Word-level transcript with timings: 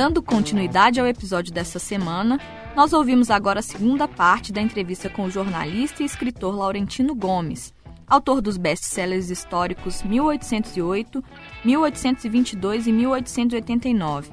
Dando 0.00 0.22
continuidade 0.22 0.98
ao 0.98 1.06
episódio 1.06 1.52
desta 1.52 1.78
semana, 1.78 2.40
nós 2.74 2.94
ouvimos 2.94 3.30
agora 3.30 3.60
a 3.60 3.62
segunda 3.62 4.08
parte 4.08 4.50
da 4.50 4.58
entrevista 4.58 5.10
com 5.10 5.26
o 5.26 5.30
jornalista 5.30 6.02
e 6.02 6.06
escritor 6.06 6.56
Laurentino 6.56 7.14
Gomes, 7.14 7.74
autor 8.06 8.40
dos 8.40 8.56
best-sellers 8.56 9.28
históricos 9.28 10.02
1808, 10.02 11.22
1822 11.62 12.86
e 12.86 12.92
1889. 12.92 14.30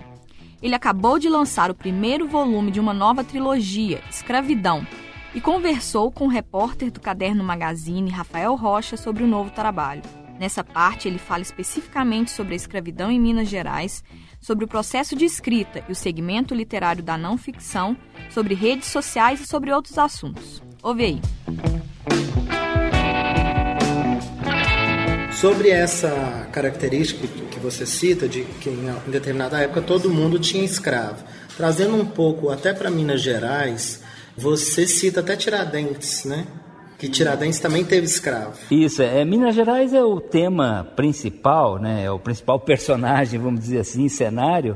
Ele 0.63 0.73
acabou 0.73 1.20
de 1.20 1.27
lançar 1.27 1.70
o 1.70 1.75
primeiro 1.75 2.29
volume 2.29 2.71
de 2.71 2.79
uma 2.79 2.93
nova 2.93 3.21
trilogia, 3.21 4.02
Escravidão, 4.09 4.88
e 5.36 5.41
conversou 5.41 6.09
com 6.09 6.27
o 6.27 6.29
repórter 6.29 6.89
do 6.89 7.02
Caderno 7.02 7.43
Magazine, 7.43 8.09
Rafael 8.09 8.55
Rocha, 8.55 8.95
sobre 8.95 9.21
o 9.21 9.27
novo 9.27 9.52
trabalho. 9.52 10.02
Nessa 10.39 10.63
parte, 10.63 11.09
ele 11.09 11.18
fala 11.18 11.41
especificamente 11.41 12.31
sobre 12.31 12.54
a 12.54 12.55
escravidão 12.55 13.12
em 13.12 13.20
Minas 13.20 13.49
Gerais, 13.49 14.04
sobre 14.47 14.63
o 14.63 14.67
processo 14.67 15.13
de 15.13 15.25
escrita 15.25 15.83
e 15.89 15.91
o 15.91 15.95
segmento 15.95 16.55
literário 16.55 17.03
da 17.03 17.17
não 17.17 17.37
ficção, 17.37 17.97
sobre 18.29 18.53
redes 18.53 18.87
sociais 18.87 19.41
e 19.41 19.45
sobre 19.45 19.73
outros 19.73 19.97
assuntos. 19.97 20.63
Ouve 20.81 21.03
aí. 21.03 21.21
Sobre 25.33 25.70
essa 25.70 26.47
característica 26.53 27.27
que 27.27 27.59
você 27.59 27.85
cita, 27.85 28.25
de 28.25 28.45
que 28.61 28.70
em 28.70 29.11
determinada 29.11 29.59
época 29.59 29.81
todo 29.81 30.09
mundo 30.09 30.39
tinha 30.39 30.63
escravo, 30.63 31.25
trazendo 31.57 31.95
um 31.95 32.05
pouco 32.05 32.49
até 32.49 32.73
para 32.73 32.89
Minas 32.89 33.21
Gerais, 33.21 34.01
você 34.37 34.87
cita 34.87 35.20
até 35.20 35.35
Tiradentes, 35.35 36.23
né? 36.23 36.48
Que 36.97 37.09
Tiradentes 37.09 37.59
também 37.59 37.85
teve 37.85 38.05
escravo. 38.05 38.57
Isso, 38.71 39.01
é, 39.01 39.23
Minas 39.23 39.53
Gerais 39.53 39.93
é 39.93 40.03
o 40.03 40.19
tema 40.19 40.87
principal, 40.95 41.77
né? 41.77 42.05
É 42.05 42.11
o 42.11 42.20
principal 42.20 42.59
personagem, 42.61 43.39
vamos 43.39 43.59
dizer 43.59 43.79
assim, 43.79 44.09
cenário 44.09 44.76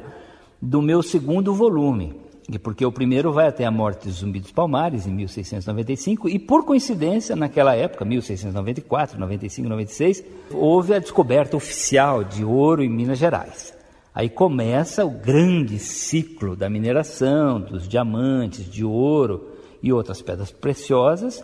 do 0.62 0.82
meu 0.82 1.02
segundo 1.02 1.54
volume 1.54 2.22
porque 2.60 2.86
o 2.86 2.92
primeiro 2.92 3.32
vai 3.32 3.48
até 3.48 3.66
a 3.66 3.72
morte 3.72 4.08
de 4.08 4.12
Zumbi 4.12 4.40
dos 4.40 4.52
Palmares, 4.52 5.08
em 5.08 5.12
1695, 5.12 6.28
e 6.30 6.40
por 6.40 6.66
coincidência, 6.66 7.36
naquela 7.36 7.76
época, 7.76 8.04
1694, 8.04 9.20
95, 9.20 9.70
96, 9.70 10.24
houve 10.52 10.94
a 10.94 11.00
descoberta 11.00 11.56
oficial 11.56 12.24
de 12.24 12.44
ouro 12.44 12.84
em 12.84 12.90
Minas 12.90 13.20
Gerais. 13.20 13.74
Aí 14.14 14.30
começa 14.30 15.06
o 15.06 15.10
grande 15.10 15.80
ciclo 15.80 16.56
da 16.56 16.70
mineração, 16.70 17.62
dos 17.62 17.88
diamantes, 17.88 18.70
de 18.70 18.84
ouro 18.84 19.50
e 19.82 19.94
outras 19.94 20.22
pedras 20.22 20.52
preciosas, 20.52 21.44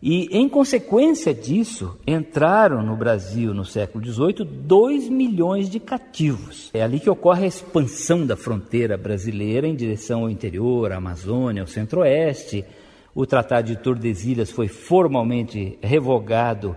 e, 0.00 0.28
em 0.30 0.48
consequência 0.48 1.34
disso, 1.34 1.98
entraram 2.06 2.84
no 2.84 2.96
Brasil 2.96 3.52
no 3.52 3.64
século 3.64 4.04
XVIII 4.04 4.44
2 4.44 5.08
milhões 5.08 5.68
de 5.68 5.80
cativos. 5.80 6.70
É 6.72 6.82
ali 6.82 7.00
que 7.00 7.10
ocorre 7.10 7.44
a 7.44 7.48
expansão 7.48 8.24
da 8.24 8.36
fronteira 8.36 8.96
brasileira 8.96 9.66
em 9.66 9.74
direção 9.74 10.22
ao 10.22 10.30
interior, 10.30 10.92
à 10.92 10.96
Amazônia, 10.96 11.62
ao 11.62 11.66
centro-oeste. 11.66 12.64
O 13.12 13.26
Tratado 13.26 13.66
de 13.66 13.76
Tordesilhas 13.76 14.52
foi 14.52 14.68
formalmente 14.68 15.76
revogado 15.82 16.76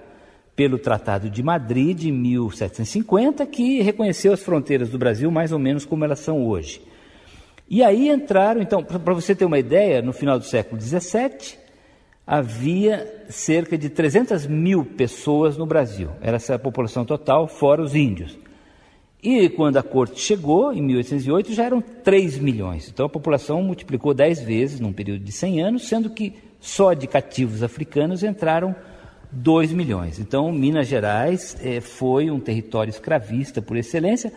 pelo 0.55 0.79
Tratado 0.79 1.29
de 1.29 1.43
Madrid 1.43 1.95
de 1.95 2.11
1750, 2.11 3.45
que 3.45 3.81
reconheceu 3.83 4.33
as 4.33 4.41
fronteiras 4.41 4.89
do 4.89 4.97
Brasil 4.97 5.29
mais 5.29 5.51
ou 5.51 5.59
menos 5.59 5.85
como 5.85 6.03
elas 6.03 6.19
são 6.19 6.43
hoje. 6.47 6.81
E 7.69 7.83
aí 7.83 8.09
entraram, 8.09 8.61
então, 8.61 8.83
para 8.83 9.13
você 9.13 9.35
ter 9.35 9.45
uma 9.45 9.59
ideia, 9.59 10.01
no 10.01 10.11
final 10.11 10.39
do 10.39 10.43
século 10.43 10.81
XVII, 10.81 11.60
havia 12.25 13.25
cerca 13.29 13.77
de 13.77 13.89
300 13.89 14.45
mil 14.47 14.85
pessoas 14.85 15.57
no 15.57 15.65
Brasil. 15.65 16.09
Era 16.21 16.37
essa 16.37 16.55
a 16.55 16.59
população 16.59 17.03
total, 17.03 17.47
fora 17.47 17.81
os 17.81 17.95
índios. 17.95 18.37
E 19.23 19.49
quando 19.49 19.77
a 19.77 19.83
corte 19.83 20.19
chegou, 20.19 20.73
em 20.73 20.81
1808, 20.81 21.53
já 21.53 21.63
eram 21.63 21.81
3 21.81 22.39
milhões. 22.39 22.89
Então 22.89 23.05
a 23.05 23.09
população 23.09 23.61
multiplicou 23.61 24.13
10 24.13 24.41
vezes 24.41 24.79
num 24.79 24.91
período 24.91 25.23
de 25.23 25.31
100 25.31 25.61
anos, 25.61 25.87
sendo 25.87 26.09
que 26.09 26.33
só 26.59 26.93
de 26.93 27.05
cativos 27.05 27.61
africanos 27.61 28.23
entraram 28.23 28.75
2 29.31 29.71
milhões. 29.73 30.19
Então 30.19 30.51
Minas 30.51 30.87
Gerais 30.87 31.55
eh, 31.61 31.81
foi 31.81 32.31
um 32.31 32.39
território 32.39 32.89
escravista 32.89 33.61
por 33.61 33.77
excelência. 33.77 34.33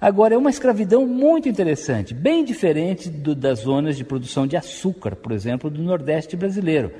Agora, 0.00 0.34
é 0.34 0.38
uma 0.38 0.50
escravidão 0.50 1.06
muito 1.06 1.48
interessante, 1.48 2.12
bem 2.12 2.44
diferente 2.44 3.08
do, 3.08 3.34
das 3.34 3.60
zonas 3.60 3.96
de 3.96 4.04
produção 4.04 4.46
de 4.46 4.56
açúcar, 4.56 5.14
por 5.14 5.32
exemplo, 5.32 5.70
do 5.70 5.82
Nordeste 5.82 6.36
brasileiro 6.36 6.90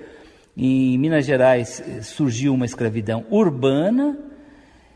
em 0.56 0.96
Minas 0.98 1.26
Gerais 1.26 1.82
eh, 1.86 2.02
surgiu 2.02 2.54
uma 2.54 2.64
escravidão 2.64 3.24
urbana, 3.30 4.16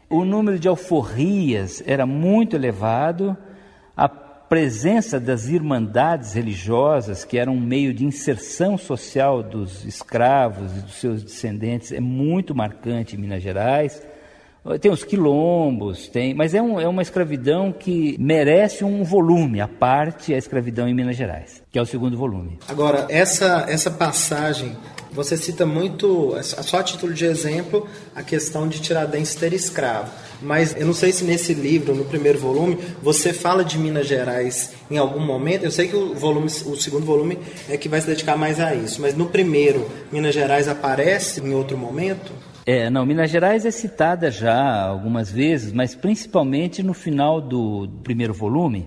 o 0.09 0.25
número 0.25 0.59
de 0.59 0.69
alforrias 0.69 1.83
era 1.87 2.07
muito 2.07 2.57
elevado, 2.57 3.37
a 3.97 4.09
presença 4.09 5.21
das 5.21 5.49
irmandades 5.49 6.33
religiosas, 6.33 7.25
que 7.25 7.37
eram 7.37 7.55
um 7.55 7.61
meio 7.61 7.93
de 7.93 8.05
inserção 8.05 8.79
social 8.79 9.43
dos 9.43 9.85
escravos 9.85 10.75
e 10.77 10.81
dos 10.81 10.95
seus 10.95 11.23
descendentes, 11.23 11.93
é 11.93 12.01
muito 12.01 12.55
marcante 12.55 13.17
em 13.17 13.19
Minas 13.19 13.43
Gerais. 13.43 14.03
Tem 14.81 14.91
os 14.91 15.03
quilombos, 15.03 16.09
tem, 16.09 16.35
mas 16.35 16.55
é, 16.55 16.61
um, 16.61 16.79
é 16.79 16.87
uma 16.87 17.01
escravidão 17.01 17.73
que 17.73 18.17
merece 18.19 18.85
um 18.85 19.03
volume, 19.03 19.61
a 19.61 19.69
parte 19.69 20.35
a 20.35 20.37
escravidão 20.37 20.87
em 20.87 20.95
Minas 20.95 21.17
Gerais, 21.17 21.63
que 21.71 21.79
é 21.79 21.83
o 21.83 21.87
segundo 21.87 22.19
volume. 22.19 22.59
Agora, 22.69 23.07
essa, 23.09 23.65
essa 23.69 23.91
passagem 23.91 24.77
você 25.13 25.37
cita 25.37 25.65
muito, 25.67 26.35
só 26.43 26.79
a 26.79 26.83
título 26.83 27.13
de 27.13 27.25
exemplo, 27.25 27.87
a 28.15 28.23
questão 28.23 28.69
de 28.69 28.81
Tiradentes 28.81 29.35
ter 29.35 29.53
escravo. 29.53 30.11
Mas 30.41 30.77
eu 30.77 30.87
não 30.87 30.93
sei 30.93 31.13
se 31.13 31.25
nesse 31.25 31.53
livro, 31.53 31.95
no 31.95 32.05
primeiro 32.05 32.39
volume, 32.39 32.79
você 33.03 33.33
fala 33.33 33.65
de 33.65 33.79
Minas 33.79 34.07
Gerais 34.07 34.73
em 34.91 34.97
algum 34.97 35.21
momento. 35.21 35.65
Eu 35.65 35.71
sei 35.71 35.89
que 35.89 35.97
o 35.97 36.15
volume, 36.15 36.47
o 36.47 36.77
segundo 36.77 37.05
volume 37.05 37.39
é 37.69 37.77
que 37.77 37.89
vai 37.89 38.01
se 38.01 38.07
dedicar 38.07 38.37
mais 38.37 38.61
a 38.61 38.75
isso. 38.75 39.01
Mas 39.01 39.17
no 39.17 39.27
primeiro, 39.27 39.89
Minas 40.13 40.35
Gerais 40.35 40.69
aparece 40.69 41.41
em 41.41 41.55
outro 41.55 41.77
momento? 41.77 42.33
É, 42.65 42.91
não, 42.91 43.05
Minas 43.07 43.31
Gerais 43.31 43.65
é 43.65 43.71
citada 43.71 44.31
já 44.31 44.83
algumas 44.83 45.31
vezes, 45.31 45.73
mas 45.73 45.95
principalmente 45.95 46.83
no 46.83 46.93
final 46.93 47.41
do 47.41 47.89
primeiro 48.05 48.35
volume, 48.35 48.87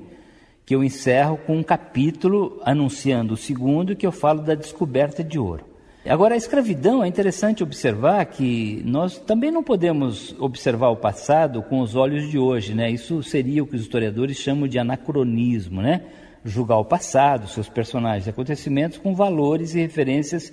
que 0.66 0.76
eu 0.76 0.84
encerro 0.84 1.38
com 1.38 1.58
um 1.58 1.64
capítulo 1.64 2.62
anunciando 2.64 3.34
o 3.34 3.38
segundo, 3.38 3.96
que 3.96 4.06
eu 4.06 4.12
falo 4.12 4.42
da 4.42 4.56
descoberta 4.56 5.24
de 5.24 5.40
ouro. 5.40 5.71
Agora, 6.04 6.34
a 6.34 6.38
escravidão 6.38 7.04
é 7.04 7.08
interessante 7.08 7.62
observar 7.62 8.26
que 8.26 8.82
nós 8.84 9.20
também 9.20 9.52
não 9.52 9.62
podemos 9.62 10.36
observar 10.40 10.90
o 10.90 10.96
passado 10.96 11.62
com 11.62 11.80
os 11.80 11.96
olhos 11.96 12.28
de 12.30 12.40
hoje, 12.40 12.74
né? 12.74 12.90
Isso 12.90 13.22
seria 13.22 13.62
o 13.62 13.68
que 13.68 13.76
os 13.76 13.84
historiadores 13.84 14.38
chamam 14.38 14.68
de 14.68 14.80
anacronismo, 14.80 15.80
né? 15.80 16.02
Julgar 16.44 16.78
o 16.78 16.86
passado, 16.86 17.48
seus 17.48 17.70
personagens 17.70 18.26
e 18.26 18.32
acontecimentos 18.32 18.98
com 18.98 19.14
valores 19.14 19.76
e 19.76 19.80
referências 19.80 20.52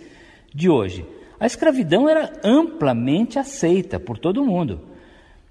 de 0.54 0.68
hoje. 0.68 1.06
A 1.40 1.46
escravidão 1.46 2.06
era 2.06 2.30
amplamente 2.44 3.38
aceita 3.38 3.98
por 3.98 4.18
todo 4.18 4.44
mundo. 4.44 4.82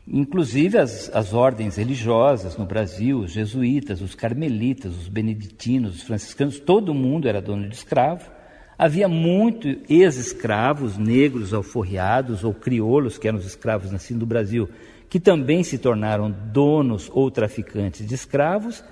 Inclusive 0.07 0.78
as, 0.78 1.09
as 1.12 1.34
ordens 1.34 1.75
religiosas 1.75 2.56
no 2.56 2.66
Brasil, 2.66 3.22
os 3.22 3.31
jesuítas, 3.31 4.00
os 4.00 4.13
carmelitas, 4.13 4.96
os 4.96 5.07
beneditinos, 5.07 5.96
os 5.96 6.03
franciscanos, 6.03 6.59
todo 6.59 6.94
mundo 6.94 7.28
era 7.28 7.41
dono 7.41 7.68
de 7.68 7.75
escravo. 7.75 8.37
Havia 8.78 9.08
muitos 9.08 9.78
ex-escravos 9.90 10.98
negros 10.98 11.54
alforriados 11.54 12.44
ou 12.44 12.54
crioulos, 12.54 13.18
que 13.18 13.28
eram 13.28 13.40
os 13.40 13.46
escravos 13.46 13.92
nascidos 13.92 14.20
no 14.20 14.28
Brasil, 14.28 14.70
que 15.10 15.20
também 15.20 15.64
se 15.64 15.78
tornaram 15.78 16.30
donos 16.30 17.10
ou 17.12 17.32
traficantes 17.32 18.06
de 18.06 18.14
escravos. 18.14 18.84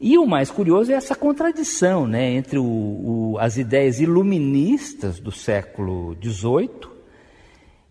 E 0.00 0.18
o 0.18 0.26
mais 0.26 0.50
curioso 0.50 0.90
é 0.90 0.94
essa 0.94 1.14
contradição 1.14 2.06
né, 2.06 2.32
entre 2.32 2.58
o, 2.58 2.64
o, 2.64 3.36
as 3.38 3.56
ideias 3.56 4.00
iluministas 4.00 5.20
do 5.20 5.30
século 5.30 6.16
XVIII 6.20 6.96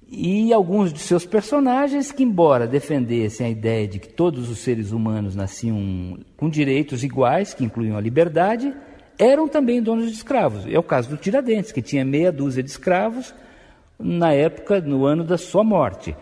e 0.08 0.54
alguns 0.54 0.94
de 0.94 1.00
seus 1.00 1.25
personagens 1.25 2.12
que, 2.12 2.24
embora 2.24 2.68
defendessem 2.68 3.48
a 3.48 3.50
ideia 3.50 3.88
de 3.88 4.00
que 4.00 4.10
todos 4.10 4.50
os 4.50 4.60
seres 4.60 4.92
humanos 4.92 5.36
nasciam 5.36 6.19
com 6.38 6.50
direitos 6.50 7.04
iguais, 7.04 7.54
que 7.54 7.63
incluíam 7.63 7.98
a 7.98 8.01
liberdade, 8.01 8.72
eram 9.17 9.47
também 9.47 9.81
donos 9.81 10.07
de 10.07 10.17
escravos. 10.17 10.65
É 10.67 10.77
o 10.77 10.83
caso 10.83 11.09
do 11.09 11.17
Tiradentes, 11.17 11.71
que 11.71 11.81
tinha 11.81 12.06
meia 12.06 12.31
dúzia 12.31 12.63
de 12.63 12.69
escravos 12.69 13.33
na 14.00 14.33
época, 14.33 14.81
no 14.81 15.06
ano 15.06 15.23
da 15.23 15.38
sua 15.38 15.63
morte. 15.63 16.15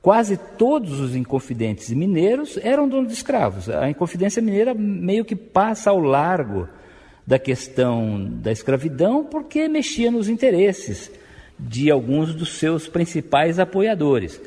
Quase 0.00 0.36
todos 0.36 1.00
os 1.00 1.14
inconfidentes 1.14 1.90
mineiros 1.90 2.58
eram 2.62 2.88
donos 2.88 3.08
de 3.08 3.14
escravos. 3.14 3.68
A 3.68 3.90
Inconfidência 3.90 4.40
Mineira 4.40 4.72
meio 4.72 5.24
que 5.24 5.36
passa 5.36 5.90
ao 5.90 5.98
largo 5.98 6.68
da 7.26 7.38
questão 7.38 8.26
da 8.40 8.50
escravidão 8.50 9.24
porque 9.24 9.68
mexia 9.68 10.10
nos 10.10 10.28
interesses 10.28 11.10
de 11.58 11.90
alguns 11.90 12.34
dos 12.34 12.56
seus 12.56 12.88
principais 12.88 13.58
apoiadores. 13.58 14.40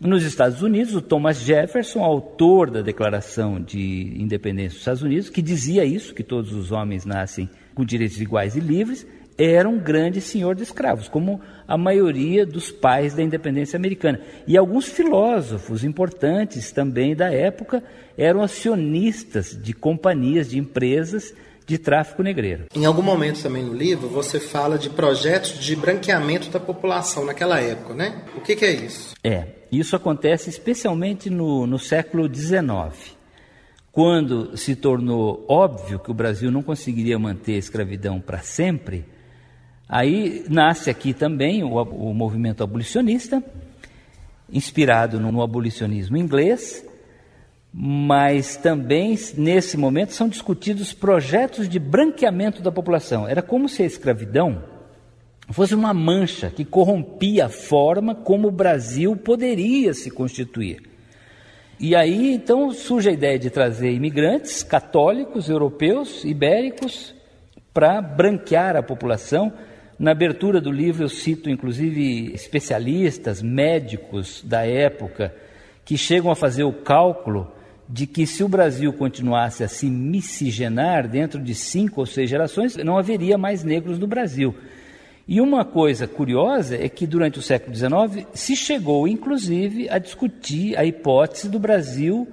Nos 0.00 0.24
Estados 0.24 0.60
Unidos, 0.60 0.94
o 0.94 1.00
Thomas 1.00 1.38
Jefferson, 1.38 2.02
autor 2.02 2.70
da 2.70 2.82
Declaração 2.82 3.60
de 3.60 4.14
Independência 4.18 4.70
dos 4.70 4.78
Estados 4.78 5.02
Unidos, 5.02 5.30
que 5.30 5.40
dizia 5.40 5.84
isso, 5.84 6.14
que 6.14 6.22
todos 6.22 6.52
os 6.52 6.72
homens 6.72 7.04
nascem 7.04 7.48
com 7.74 7.84
direitos 7.84 8.20
iguais 8.20 8.56
e 8.56 8.60
livres, 8.60 9.06
era 9.36 9.68
um 9.68 9.78
grande 9.78 10.20
senhor 10.20 10.54
de 10.54 10.62
escravos, 10.62 11.08
como 11.08 11.40
a 11.66 11.76
maioria 11.76 12.46
dos 12.46 12.70
pais 12.70 13.14
da 13.14 13.22
independência 13.22 13.76
americana. 13.76 14.20
E 14.46 14.56
alguns 14.56 14.86
filósofos 14.86 15.84
importantes 15.84 16.70
também 16.70 17.16
da 17.16 17.32
época 17.32 17.82
eram 18.16 18.42
acionistas 18.42 19.58
de 19.60 19.72
companhias, 19.72 20.50
de 20.50 20.58
empresas 20.58 21.34
de 21.66 21.78
tráfico 21.78 22.22
negreiro. 22.22 22.66
Em 22.74 22.84
algum 22.84 23.02
momento 23.02 23.42
também 23.42 23.64
no 23.64 23.72
livro 23.72 24.06
você 24.08 24.38
fala 24.38 24.78
de 24.78 24.90
projetos 24.90 25.58
de 25.58 25.74
branqueamento 25.74 26.50
da 26.50 26.60
população 26.60 27.24
naquela 27.24 27.60
época, 27.60 27.94
né? 27.94 28.22
O 28.36 28.40
que, 28.40 28.54
que 28.54 28.64
é 28.64 28.72
isso? 28.72 29.14
É, 29.24 29.46
isso 29.78 29.96
acontece 29.96 30.50
especialmente 30.50 31.30
no, 31.30 31.66
no 31.66 31.78
século 31.78 32.32
XIX, 32.32 33.16
quando 33.90 34.56
se 34.56 34.74
tornou 34.74 35.44
óbvio 35.48 35.98
que 35.98 36.10
o 36.10 36.14
Brasil 36.14 36.50
não 36.50 36.62
conseguiria 36.62 37.18
manter 37.18 37.54
a 37.54 37.58
escravidão 37.58 38.20
para 38.20 38.38
sempre. 38.40 39.04
Aí 39.88 40.44
nasce 40.48 40.90
aqui 40.90 41.14
também 41.14 41.62
o, 41.62 41.80
o 41.80 42.12
movimento 42.12 42.62
abolicionista, 42.62 43.42
inspirado 44.52 45.20
no, 45.20 45.30
no 45.30 45.42
abolicionismo 45.42 46.16
inglês, 46.16 46.84
mas 47.72 48.56
também 48.56 49.18
nesse 49.36 49.76
momento 49.76 50.12
são 50.12 50.28
discutidos 50.28 50.92
projetos 50.92 51.68
de 51.68 51.78
branqueamento 51.78 52.62
da 52.62 52.70
população. 52.70 53.26
Era 53.26 53.42
como 53.42 53.68
se 53.68 53.82
a 53.82 53.86
escravidão 53.86 54.73
fosse 55.52 55.74
uma 55.74 55.92
mancha 55.92 56.50
que 56.50 56.64
corrompia 56.64 57.46
a 57.46 57.48
forma 57.48 58.14
como 58.14 58.48
o 58.48 58.52
Brasil 58.52 59.14
poderia 59.16 59.92
se 59.92 60.10
constituir. 60.10 60.82
E 61.78 61.94
aí 61.94 62.32
então 62.32 62.70
surge 62.70 63.10
a 63.10 63.12
ideia 63.12 63.38
de 63.38 63.50
trazer 63.50 63.92
imigrantes 63.92 64.62
católicos, 64.62 65.48
europeus, 65.48 66.24
ibéricos, 66.24 67.14
para 67.72 68.00
branquear 68.00 68.76
a 68.76 68.82
população. 68.82 69.52
Na 69.98 70.12
abertura 70.12 70.60
do 70.60 70.72
livro 70.72 71.04
eu 71.04 71.08
cito 71.08 71.50
inclusive 71.50 72.32
especialistas, 72.32 73.42
médicos 73.42 74.42
da 74.44 74.66
época, 74.66 75.34
que 75.84 75.98
chegam 75.98 76.30
a 76.30 76.36
fazer 76.36 76.64
o 76.64 76.72
cálculo 76.72 77.52
de 77.88 78.06
que 78.06 78.26
se 78.26 78.42
o 78.42 78.48
Brasil 78.48 78.92
continuasse 78.92 79.62
a 79.62 79.68
se 79.68 79.86
miscigenar 79.86 81.06
dentro 81.06 81.38
de 81.38 81.54
cinco 81.54 82.00
ou 82.00 82.06
seis 82.06 82.30
gerações, 82.30 82.76
não 82.76 82.96
haveria 82.96 83.36
mais 83.36 83.62
negros 83.62 83.98
no 83.98 84.06
Brasil. 84.06 84.54
E 85.26 85.40
uma 85.40 85.64
coisa 85.64 86.06
curiosa 86.06 86.76
é 86.76 86.88
que 86.88 87.06
durante 87.06 87.38
o 87.38 87.42
século 87.42 87.74
XIX 87.74 88.26
se 88.34 88.54
chegou, 88.54 89.08
inclusive, 89.08 89.88
a 89.88 89.98
discutir 89.98 90.76
a 90.78 90.84
hipótese 90.84 91.48
do 91.48 91.58
Brasil 91.58 92.28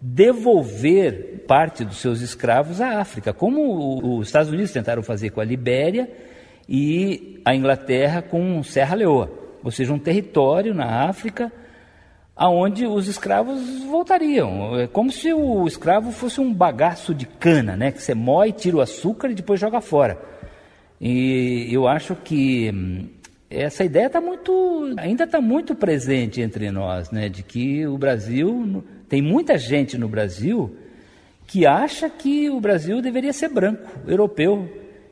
devolver 0.00 1.44
parte 1.46 1.82
dos 1.82 1.96
seus 1.96 2.20
escravos 2.20 2.80
à 2.82 3.00
África, 3.00 3.32
como 3.32 4.18
os 4.18 4.26
Estados 4.26 4.50
Unidos 4.50 4.70
tentaram 4.70 5.02
fazer 5.02 5.30
com 5.30 5.40
a 5.40 5.44
Libéria 5.44 6.10
e 6.68 7.40
a 7.42 7.54
Inglaterra 7.54 8.20
com 8.20 8.62
Serra 8.62 8.96
Leoa, 8.96 9.30
ou 9.62 9.70
seja, 9.70 9.94
um 9.94 9.98
território 9.98 10.74
na 10.74 11.08
África 11.08 11.50
aonde 12.36 12.86
os 12.86 13.08
escravos 13.08 13.62
voltariam. 13.84 14.78
É 14.78 14.86
como 14.86 15.10
se 15.10 15.32
o 15.32 15.66
escravo 15.66 16.10
fosse 16.10 16.40
um 16.40 16.52
bagaço 16.52 17.14
de 17.14 17.26
cana, 17.26 17.76
né? 17.76 17.92
Que 17.92 18.02
você 18.02 18.14
moe, 18.14 18.52
tira 18.52 18.76
o 18.76 18.80
açúcar 18.80 19.30
e 19.30 19.34
depois 19.34 19.60
joga 19.60 19.80
fora. 19.80 20.33
E 21.06 21.68
eu 21.70 21.86
acho 21.86 22.16
que 22.16 22.70
hum, 22.72 23.06
essa 23.50 23.84
ideia 23.84 24.06
está 24.06 24.22
muito, 24.22 24.94
ainda 24.96 25.24
está 25.24 25.38
muito 25.38 25.74
presente 25.74 26.40
entre 26.40 26.70
nós, 26.70 27.10
né? 27.10 27.28
De 27.28 27.42
que 27.42 27.86
o 27.86 27.98
Brasil 27.98 28.82
tem 29.06 29.20
muita 29.20 29.58
gente 29.58 29.98
no 29.98 30.08
Brasil 30.08 30.74
que 31.46 31.66
acha 31.66 32.08
que 32.08 32.48
o 32.48 32.58
Brasil 32.58 33.02
deveria 33.02 33.34
ser 33.34 33.50
branco, 33.50 33.86
europeu, 34.08 34.66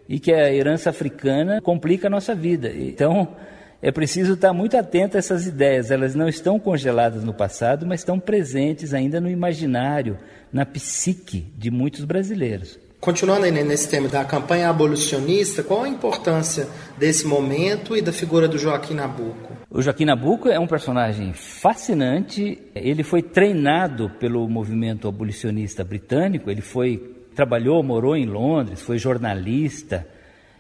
e 0.08 0.18
que 0.18 0.32
a 0.32 0.50
herança 0.50 0.88
africana 0.88 1.60
complica 1.60 2.06
a 2.06 2.10
nossa 2.10 2.34
vida. 2.34 2.72
Então 2.74 3.36
é 3.82 3.92
preciso 3.92 4.32
estar 4.32 4.54
muito 4.54 4.78
atento 4.78 5.16
a 5.16 5.18
essas 5.18 5.46
ideias. 5.46 5.90
Elas 5.90 6.14
não 6.14 6.26
estão 6.26 6.58
congeladas 6.58 7.22
no 7.22 7.34
passado, 7.34 7.84
mas 7.84 8.00
estão 8.00 8.18
presentes 8.18 8.94
ainda 8.94 9.20
no 9.20 9.28
imaginário, 9.28 10.16
na 10.50 10.64
psique 10.64 11.52
de 11.58 11.70
muitos 11.70 12.06
brasileiros. 12.06 12.78
Continuando 13.02 13.44
aí 13.44 13.50
nesse 13.50 13.90
tema 13.90 14.08
da 14.08 14.24
campanha 14.24 14.70
abolicionista, 14.70 15.62
qual 15.62 15.82
a 15.82 15.88
importância 15.88 16.68
desse 16.96 17.26
momento 17.26 17.96
e 17.96 18.00
da 18.00 18.12
figura 18.12 18.46
do 18.46 18.56
Joaquim 18.56 18.94
Nabuco? 18.94 19.52
O 19.68 19.82
Joaquim 19.82 20.04
Nabuco 20.04 20.48
é 20.48 20.58
um 20.58 20.66
personagem 20.66 21.32
fascinante. 21.32 22.58
Ele 22.74 23.02
foi 23.02 23.20
treinado 23.20 24.08
pelo 24.20 24.48
movimento 24.48 25.08
abolicionista 25.08 25.82
britânico. 25.82 26.48
Ele 26.48 26.62
foi 26.62 27.16
trabalhou, 27.34 27.82
morou 27.82 28.16
em 28.16 28.26
Londres, 28.26 28.80
foi 28.80 28.98
jornalista 28.98 30.06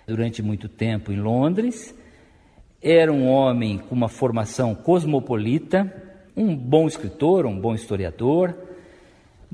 durante 0.06 0.42
muito 0.42 0.68
tempo 0.68 1.12
em 1.12 1.20
Londres 1.20 1.94
era 2.82 3.12
um 3.12 3.28
homem 3.28 3.78
com 3.78 3.94
uma 3.94 4.08
formação 4.08 4.74
cosmopolita, 4.74 5.90
um 6.36 6.56
bom 6.56 6.88
escritor, 6.88 7.46
um 7.46 7.58
bom 7.58 7.74
historiador, 7.74 8.52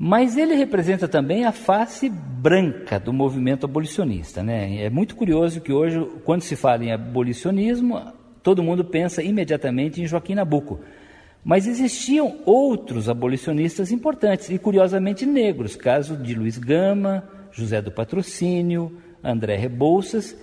mas 0.01 0.37
ele 0.37 0.55
representa 0.55 1.09
também 1.09 1.43
a 1.43 1.51
face 1.51 2.07
branca 2.07 2.97
do 2.97 3.11
movimento 3.11 3.65
abolicionista. 3.65 4.41
Né? 4.41 4.81
É 4.81 4.89
muito 4.89 5.13
curioso 5.13 5.59
que 5.59 5.73
hoje, 5.73 6.01
quando 6.23 6.41
se 6.41 6.55
fala 6.55 6.85
em 6.85 6.93
abolicionismo, 6.93 8.01
todo 8.41 8.63
mundo 8.63 8.85
pensa 8.85 9.21
imediatamente 9.21 10.01
em 10.01 10.07
Joaquim 10.07 10.35
Nabuco. 10.35 10.79
Mas 11.43 11.67
existiam 11.67 12.37
outros 12.45 13.09
abolicionistas 13.09 13.91
importantes, 13.91 14.49
e 14.49 14.57
curiosamente 14.57 15.25
negros, 15.25 15.75
caso 15.75 16.15
de 16.15 16.33
Luiz 16.33 16.57
Gama, 16.57 17.27
José 17.51 17.81
do 17.81 17.91
Patrocínio, 17.91 18.97
André 19.21 19.57
Rebouças, 19.57 20.33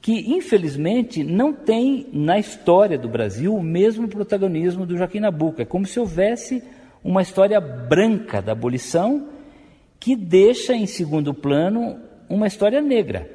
que 0.00 0.32
infelizmente 0.32 1.24
não 1.24 1.52
tem 1.52 2.06
na 2.12 2.38
história 2.38 2.96
do 2.96 3.08
Brasil 3.08 3.56
o 3.56 3.62
mesmo 3.62 4.06
protagonismo 4.06 4.86
do 4.86 4.96
Joaquim 4.96 5.18
Nabuco. 5.18 5.60
É 5.60 5.64
como 5.64 5.84
se 5.84 5.98
houvesse 5.98 6.62
uma 7.02 7.22
história 7.22 7.60
branca 7.60 8.40
da 8.40 8.52
abolição 8.52 9.28
que 9.98 10.16
deixa 10.16 10.74
em 10.74 10.86
segundo 10.86 11.34
plano 11.34 11.98
uma 12.28 12.46
história 12.46 12.80
negra. 12.80 13.28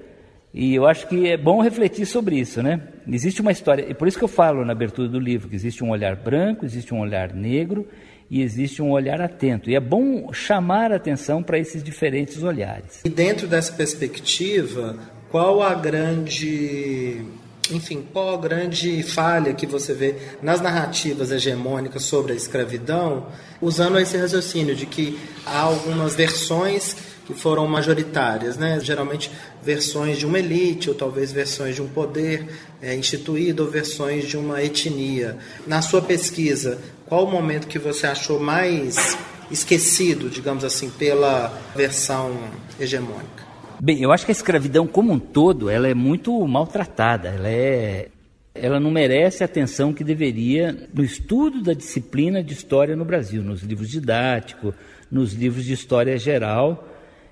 E 0.53 0.73
eu 0.73 0.87
acho 0.87 1.07
que 1.07 1.27
é 1.27 1.35
bom 1.35 1.61
refletir 1.61 2.05
sobre 2.05 2.39
isso, 2.39 2.63
né? 2.63 2.81
Existe 3.07 3.41
uma 3.41 3.51
história, 3.51 3.85
e 3.89 3.93
por 3.93 4.07
isso 4.07 4.17
que 4.17 4.23
eu 4.23 4.29
falo 4.29 4.63
na 4.63 4.71
abertura 4.71 5.07
do 5.07 5.19
livro 5.19 5.49
que 5.49 5.55
existe 5.55 5.83
um 5.83 5.89
olhar 5.89 6.15
branco, 6.15 6.63
existe 6.63 6.93
um 6.93 7.01
olhar 7.01 7.33
negro 7.33 7.85
e 8.31 8.41
existe 8.41 8.81
um 8.81 8.91
olhar 8.91 9.19
atento. 9.19 9.69
E 9.69 9.75
é 9.75 9.79
bom 9.79 10.31
chamar 10.31 10.93
a 10.93 10.95
atenção 10.95 11.43
para 11.43 11.59
esses 11.59 11.83
diferentes 11.83 12.41
olhares. 12.41 13.01
E 13.03 13.09
dentro 13.09 13.47
dessa 13.47 13.73
perspectiva, 13.73 14.97
qual 15.29 15.61
a 15.61 15.75
grande 15.75 17.25
enfim, 17.71 18.05
qual 18.13 18.35
a 18.35 18.37
grande 18.37 19.01
falha 19.01 19.53
que 19.53 19.65
você 19.65 19.93
vê 19.93 20.15
nas 20.41 20.61
narrativas 20.61 21.31
hegemônicas 21.31 22.03
sobre 22.03 22.33
a 22.33 22.35
escravidão, 22.35 23.27
usando 23.61 23.99
esse 23.99 24.17
raciocínio 24.17 24.75
de 24.75 24.85
que 24.85 25.19
há 25.45 25.61
algumas 25.61 26.15
versões 26.15 26.95
que 27.25 27.33
foram 27.33 27.67
majoritárias, 27.67 28.55
né? 28.55 28.79
geralmente 28.79 29.31
versões 29.63 30.19
de 30.19 30.25
uma 30.25 30.37
elite, 30.37 30.89
ou 30.89 30.95
talvez 30.95 31.31
versões 31.31 31.75
de 31.75 31.81
um 31.81 31.87
poder 31.87 32.47
é, 32.81 32.95
instituído, 32.95 33.63
ou 33.63 33.69
versões 33.69 34.25
de 34.25 34.37
uma 34.37 34.61
etnia. 34.61 35.37
Na 35.65 35.81
sua 35.81 36.01
pesquisa, 36.01 36.79
qual 37.07 37.25
o 37.25 37.31
momento 37.31 37.67
que 37.67 37.79
você 37.79 38.05
achou 38.05 38.39
mais 38.39 39.17
esquecido, 39.49 40.29
digamos 40.29 40.63
assim, 40.63 40.89
pela 40.91 41.51
versão 41.75 42.37
hegemônica? 42.79 43.44
Bem, 43.85 44.01
eu 44.01 44.11
acho 44.11 44.25
que 44.25 44.31
a 44.31 44.33
escravidão 44.33 44.87
como 44.87 45.13
um 45.13 45.19
todo, 45.19 45.69
ela 45.69 45.87
é 45.87 45.93
muito 45.93 46.35
maltratada, 46.47 47.29
ela 47.29 47.47
é 47.47 48.07
ela 48.55 48.79
não 48.79 48.89
merece 48.89 49.43
a 49.43 49.45
atenção 49.45 49.93
que 49.93 50.03
deveria 50.03 50.89
no 50.91 51.03
estudo 51.03 51.61
da 51.61 51.71
disciplina 51.71 52.41
de 52.41 52.51
história 52.51 52.95
no 52.95 53.05
Brasil, 53.05 53.43
nos 53.43 53.61
livros 53.61 53.91
didáticos, 53.91 54.73
nos 55.11 55.33
livros 55.33 55.63
de 55.63 55.73
história 55.73 56.17
geral 56.17 56.89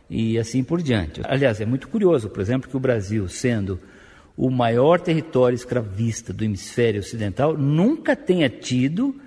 e 0.08 0.38
assim 0.38 0.64
por 0.64 0.80
diante. 0.80 1.22
Aliás, 1.24 1.60
é 1.60 1.66
muito 1.66 1.88
curioso, 1.88 2.30
por 2.30 2.40
exemplo, 2.40 2.70
que 2.70 2.78
o 2.78 2.80
Brasil, 2.80 3.28
sendo 3.28 3.80
o 4.38 4.52
maior 4.52 5.00
território 5.00 5.56
escravista 5.56 6.32
do 6.32 6.44
hemisfério 6.44 7.00
ocidental, 7.00 7.58
nunca 7.58 8.16
tenha 8.16 8.48
tido 8.48 9.20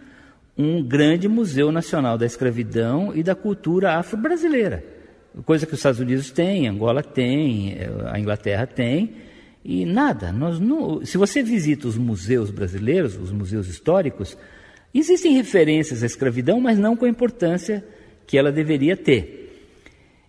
um 0.56 0.80
grande 0.80 1.26
museu 1.26 1.72
nacional 1.72 2.16
da 2.16 2.24
escravidão 2.24 3.12
e 3.16 3.24
da 3.24 3.34
cultura 3.34 3.96
afro-brasileira 3.98 4.94
coisa 5.42 5.66
que 5.66 5.72
os 5.72 5.78
Estados 5.78 6.00
Unidos 6.00 6.30
têm, 6.30 6.68
Angola 6.68 7.02
tem, 7.02 7.72
eh, 7.72 7.90
a 8.06 8.18
Inglaterra 8.18 8.66
tem, 8.66 9.14
e 9.64 9.84
nada. 9.84 10.32
Nós 10.32 10.60
não, 10.60 11.04
se 11.04 11.18
você 11.18 11.42
visita 11.42 11.88
os 11.88 11.98
museus 11.98 12.50
brasileiros, 12.50 13.16
os 13.16 13.32
museus 13.32 13.68
históricos, 13.68 14.36
existem 14.94 15.32
referências 15.34 16.02
à 16.02 16.06
escravidão, 16.06 16.60
mas 16.60 16.78
não 16.78 16.96
com 16.96 17.04
a 17.04 17.08
importância 17.08 17.84
que 18.26 18.38
ela 18.38 18.52
deveria 18.52 18.96
ter. 18.96 19.46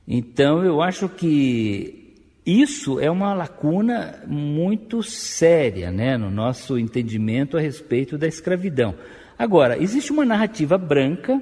Então, 0.07 0.63
eu 0.63 0.81
acho 0.81 1.07
que 1.09 2.15
isso 2.45 2.99
é 2.99 3.11
uma 3.11 3.33
lacuna 3.33 4.23
muito 4.25 5.03
séria 5.03 5.91
né, 5.91 6.17
no 6.17 6.31
nosso 6.31 6.79
entendimento 6.79 7.57
a 7.57 7.59
respeito 7.59 8.17
da 8.17 8.27
escravidão. 8.27 8.95
Agora, 9.37 9.77
existe 9.81 10.11
uma 10.11 10.25
narrativa 10.25 10.77
branca 10.77 11.41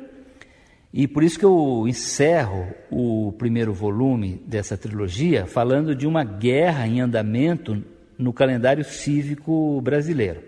e 0.98 1.10
por 1.10 1.26
isso 1.26 1.38
que 1.38 1.44
eu 1.44 1.86
encerro 1.90 2.74
o 2.90 3.34
primeiro 3.38 3.74
volume 3.74 4.42
dessa 4.48 4.78
trilogia 4.78 5.46
falando 5.46 5.94
de 5.94 6.08
uma 6.08 6.24
guerra 6.24 6.88
em 6.88 7.02
andamento 7.02 7.84
no 8.18 8.32
calendário 8.32 8.82
cívico 8.86 9.82
brasileiro, 9.82 10.42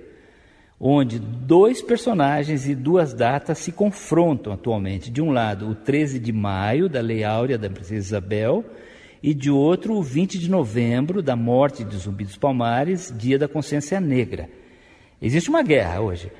onde 0.79 1.19
dois 1.19 1.81
personagens 1.81 2.65
e 2.65 2.73
duas 2.73 3.13
datas 3.13 3.57
se 3.57 3.73
confrontam 3.73 4.53
atualmente. 4.53 5.11
De 5.11 5.21
um 5.21 5.31
lado, 5.31 5.67
o 5.67 5.75
13 5.75 6.17
de 6.17 6.31
maio, 6.31 6.87
da 6.87 7.01
Lei 7.01 7.25
Áurea 7.25 7.57
da 7.57 7.69
Princesa 7.69 7.95
Isabel, 7.95 8.63
e 9.21 9.33
de 9.33 9.51
outro, 9.51 9.95
o 9.95 10.01
20 10.01 10.39
de 10.39 10.49
novembro, 10.49 11.21
da 11.21 11.35
morte 11.35 11.83
de 11.83 11.97
Zumbi 11.97 12.23
dos 12.23 12.37
Palmares, 12.37 13.13
dia 13.13 13.37
da 13.37 13.49
consciência 13.49 13.99
negra. 13.99 14.49
Existe 15.21 15.49
uma 15.49 15.61
guerra 15.61 15.99
hoje. 15.99 16.31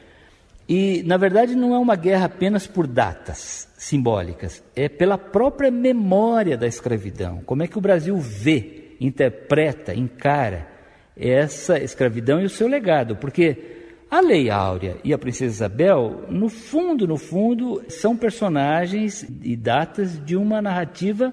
E, 0.69 1.03
na 1.05 1.17
verdade, 1.17 1.55
não 1.55 1.75
é 1.75 1.77
uma 1.77 1.97
guerra 1.97 2.27
apenas 2.27 2.65
por 2.65 2.87
datas 2.87 3.66
simbólicas, 3.77 4.63
é 4.75 4.89
pela 4.89 5.19
própria 5.19 5.69
memória 5.69 6.57
da 6.57 6.65
escravidão. 6.67 7.43
Como 7.45 7.61
é 7.61 7.67
que 7.67 7.77
o 7.77 7.81
Brasil 7.81 8.17
vê, 8.17 8.95
interpreta, 8.99 9.93
encara 9.93 10.67
essa 11.15 11.79
escravidão 11.79 12.41
e 12.41 12.45
o 12.45 12.49
seu 12.49 12.67
legado? 12.67 13.15
Porque 13.15 13.75
a 14.09 14.19
Lei 14.19 14.49
Áurea 14.49 14.97
e 15.03 15.13
a 15.13 15.17
Princesa 15.17 15.53
Isabel, 15.53 16.25
no 16.27 16.49
fundo, 16.49 17.07
no 17.07 17.17
fundo, 17.17 17.83
são 17.87 18.17
personagens 18.17 19.23
e 19.43 19.55
datas 19.55 20.19
de 20.25 20.35
uma 20.35 20.59
narrativa 20.59 21.31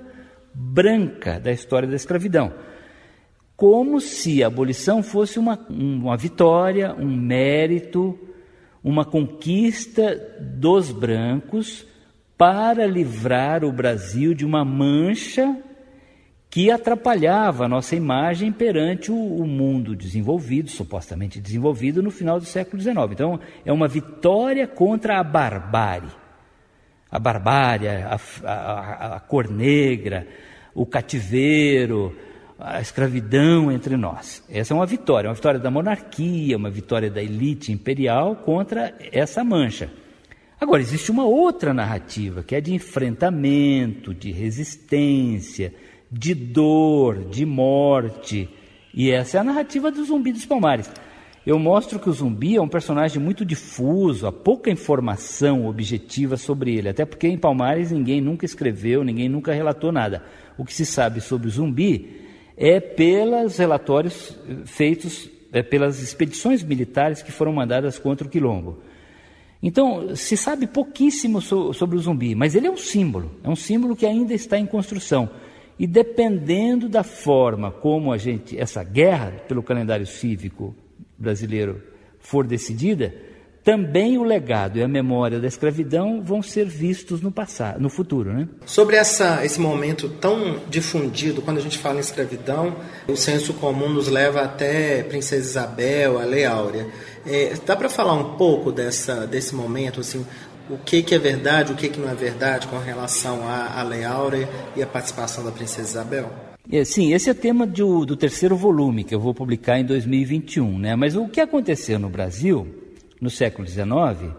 branca 0.53 1.41
da 1.41 1.51
história 1.51 1.89
da 1.89 1.97
escravidão. 1.97 2.53
Como 3.57 4.01
se 4.01 4.45
a 4.45 4.49
abolição 4.49 5.03
fosse 5.03 5.39
uma, 5.39 5.59
uma 5.71 6.17
vitória, 6.17 6.95
um 6.95 7.17
mérito, 7.17 8.19
uma 8.83 9.05
conquista 9.05 10.15
dos 10.41 10.91
brancos 10.91 11.87
para 12.37 12.87
livrar 12.87 13.65
o 13.65 13.73
Brasil 13.73 14.35
de 14.35 14.45
uma 14.45 14.65
mancha 14.65 15.57
que 16.51 16.71
atrapalhava 16.71 17.65
a 17.65 17.69
nossa 17.69 17.97
imagem 17.97 18.53
perante 18.53 19.11
o, 19.11 19.17
o, 19.17 19.45
mundo 19.45 19.97
desenvolvido, 19.97 20.71
supostamente 20.71 21.41
desenvolvido, 21.41 22.01
no 22.01 22.13
final 22.13 22.39
do 22.39 22.47
século 22.47 22.81
XIX. 22.81 22.97
Então, 23.11 23.41
é 23.65 23.73
uma 23.73 23.89
vitória 23.89 24.67
contra 24.67 25.19
a 25.19 25.25
barbárie. 25.25 26.13
A 27.11 27.19
barbárie, 27.19 27.89
a, 27.89 28.21
a, 28.45 29.17
a 29.17 29.21
cor 29.21 29.51
negra, 29.51 30.29
o 30.73 30.87
cativeiro, 30.87 32.17
a 32.59 32.81
escravidão 32.81 33.73
entre 33.73 33.97
nós. 33.97 34.45
Essa 34.49 34.75
é 34.75 34.77
uma 34.77 34.87
vitória, 34.87 35.29
uma 35.29 35.35
vitória 35.35 35.59
da 35.59 35.71
monarquia, 35.71 36.57
uma 36.57 36.71
vitória 36.71 37.11
da 37.11 37.23
elite 37.23 37.73
imperial 37.73 38.37
contra 38.37 38.95
essa 39.13 39.43
mancha. 39.43 39.91
Agora, 40.61 40.81
existe 40.81 41.11
uma 41.11 41.25
outra 41.25 41.75
narrativa, 41.75 42.43
que 42.43 42.55
é 42.55 42.61
de 42.61 42.73
enfrentamento, 42.73 44.15
de 44.15 44.31
resistência, 44.31 45.75
de 46.11 46.35
dor, 46.35 47.25
de 47.25 47.45
morte. 47.45 48.49
E 48.93 49.11
essa 49.11 49.37
é 49.37 49.41
a 49.41 49.45
narrativa 49.45 49.91
do 49.91 50.05
Zumbi 50.05 50.33
dos 50.33 50.47
Palmares. 50.47 50.91
Eu 51.47 51.59
mostro 51.59 51.99
que 51.99 52.09
o 52.09 52.13
zumbi 52.13 52.57
é 52.57 52.63
um 52.63 52.69
personagem 52.69 53.23
muito 53.23 53.45
difuso, 53.45 54.27
há 54.27 54.33
pouca 54.33 54.71
informação 54.71 55.67
objetiva 55.67 56.39
sobre 56.39 56.75
ele, 56.75 56.89
até 56.89 57.05
porque 57.05 57.29
em 57.29 57.37
Palmares 57.37 57.91
ninguém 57.91 58.19
nunca 58.19 58.47
escreveu, 58.47 59.05
ninguém 59.05 59.29
nunca 59.29 59.53
relatou 59.53 59.93
nada. 59.93 60.23
O 60.57 60.65
que 60.65 60.73
se 60.73 60.87
sabe 60.87 61.21
sobre 61.21 61.49
o 61.49 61.51
zumbi 61.51 62.23
é 62.57 62.81
pelos 62.81 63.59
relatórios 63.59 64.39
feitos 64.65 65.29
é, 65.53 65.63
pelas 65.63 66.03
expedições 66.03 66.63
militares 66.63 67.23
que 67.23 67.31
foram 67.31 67.53
mandadas 67.53 67.99
contra 67.99 68.27
o 68.27 68.31
Quilombo. 68.31 68.79
Então, 69.67 70.15
se 70.15 70.37
sabe 70.37 70.67
pouquíssimo 70.67 71.41
so, 71.41 71.73
sobre 71.73 71.97
o 71.97 71.99
zumbi, 71.99 72.35
mas 72.35 72.55
ele 72.55 72.67
é 72.67 72.71
um 72.71 72.77
símbolo, 72.77 73.31
é 73.43 73.49
um 73.49 73.57
símbolo 73.57 73.97
que 73.97 74.05
ainda 74.05 74.35
está 74.35 74.59
em 74.59 74.67
construção. 74.67 75.31
E 75.79 75.87
dependendo 75.87 76.87
da 76.87 77.03
forma 77.03 77.71
como 77.71 78.13
a 78.13 78.19
gente, 78.19 78.59
essa 78.59 78.85
guerra 78.85 79.33
pelo 79.49 79.63
calendário 79.63 80.05
cívico 80.05 80.77
brasileiro 81.17 81.83
for 82.19 82.47
decidida, 82.47 83.15
também 83.65 84.19
o 84.19 84.23
legado 84.23 84.79
e 84.79 84.83
a 84.83 84.87
memória 84.87 85.41
da 85.41 85.49
escravidão 85.49 86.21
vão 86.23 86.43
ser 86.43 86.67
vistos 86.67 87.23
no 87.23 87.33
passado, 87.33 87.81
no 87.81 87.89
futuro, 87.89 88.31
né? 88.31 88.47
Sobre 88.67 88.97
essa, 88.97 89.43
esse 89.43 89.59
momento 89.59 90.07
tão 90.07 90.61
difundido, 90.69 91.41
quando 91.41 91.57
a 91.57 91.63
gente 91.63 91.79
fala 91.79 91.97
em 91.97 92.01
escravidão, 92.01 92.77
o 93.09 93.17
senso 93.17 93.55
comum 93.55 93.89
nos 93.89 94.09
leva 94.09 94.43
até 94.43 95.03
Princesa 95.05 95.49
Isabel, 95.49 96.21
a 96.21 96.25
Lei 96.25 96.45
Áurea. 96.45 96.87
É, 97.27 97.55
dá 97.65 97.75
para 97.75 97.89
falar 97.89 98.13
um 98.13 98.37
pouco 98.37 98.71
dessa, 98.71 99.27
desse 99.27 99.55
momento, 99.55 100.01
assim, 100.01 100.27
o 100.69 100.77
que, 100.77 101.03
que 101.03 101.15
é 101.15 101.19
verdade, 101.19 101.73
o 101.73 101.75
que, 101.75 101.89
que 101.89 101.99
não 101.99 102.11
é 102.11 102.15
verdade 102.15 102.67
com 102.67 102.79
relação 102.79 103.49
à, 103.49 103.81
à 103.81 103.83
Lei 103.83 104.05
Áurea 104.05 104.47
e 104.77 104.83
a 104.83 104.87
participação 104.87 105.43
da 105.43 105.51
Princesa 105.51 105.89
Isabel? 105.89 106.31
É, 106.71 106.85
sim, 106.85 107.15
esse 107.15 107.31
é 107.31 107.35
tema 107.35 107.67
do, 107.67 108.05
do 108.05 108.15
terceiro 108.17 108.57
volume 108.57 109.05
que 109.05 109.15
eu 109.15 109.21
vou 109.21 109.33
publicar 109.33 109.79
em 109.79 109.85
2021, 109.85 110.79
né? 110.79 110.95
Mas 110.97 111.17
o 111.17 111.29
que 111.29 111.41
aconteceu 111.41 111.99
no 111.99 112.11
Brasil 112.11 112.84
no 113.25 113.31
século 113.31 113.67
XIX 113.67 114.35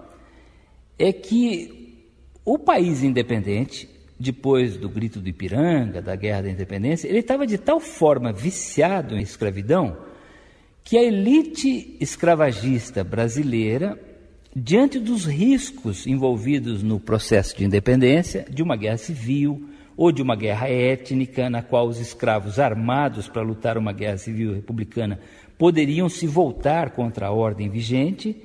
é 0.97 1.11
que 1.11 2.05
o 2.45 2.59
país 2.59 3.01
independente, 3.01 3.89
depois 4.19 4.77
do 4.77 4.87
grito 4.87 5.19
do 5.19 5.27
Ipiranga, 5.27 6.03
da 6.03 6.15
Guerra 6.15 6.43
da 6.43 6.51
Independência, 6.51 7.07
ele 7.07 7.17
estava 7.17 7.47
de 7.47 7.57
tal 7.57 7.79
forma 7.79 8.31
viciado 8.31 9.17
em 9.17 9.21
escravidão 9.21 9.97
que 10.83 10.99
a 10.99 11.03
elite 11.03 11.97
escravagista 11.99 13.03
brasileira, 13.03 13.99
diante 14.55 14.99
dos 14.99 15.25
riscos 15.25 16.05
envolvidos 16.05 16.83
no 16.83 16.99
processo 16.99 17.57
de 17.57 17.65
independência, 17.65 18.45
de 18.47 18.61
uma 18.61 18.77
guerra 18.77 18.97
civil 18.97 19.67
ou 19.97 20.11
de 20.11 20.21
uma 20.21 20.35
guerra 20.35 20.69
étnica, 20.69 21.49
na 21.49 21.63
qual 21.63 21.87
os 21.87 21.99
escravos 21.99 22.59
armados 22.59 23.27
para 23.27 23.41
lutar 23.41 23.79
uma 23.79 23.91
guerra 23.91 24.19
civil 24.19 24.53
republicana 24.53 25.19
poderiam 25.57 26.07
se 26.07 26.27
voltar 26.27 26.91
contra 26.91 27.27
a 27.27 27.31
ordem 27.31 27.67
vigente, 27.67 28.44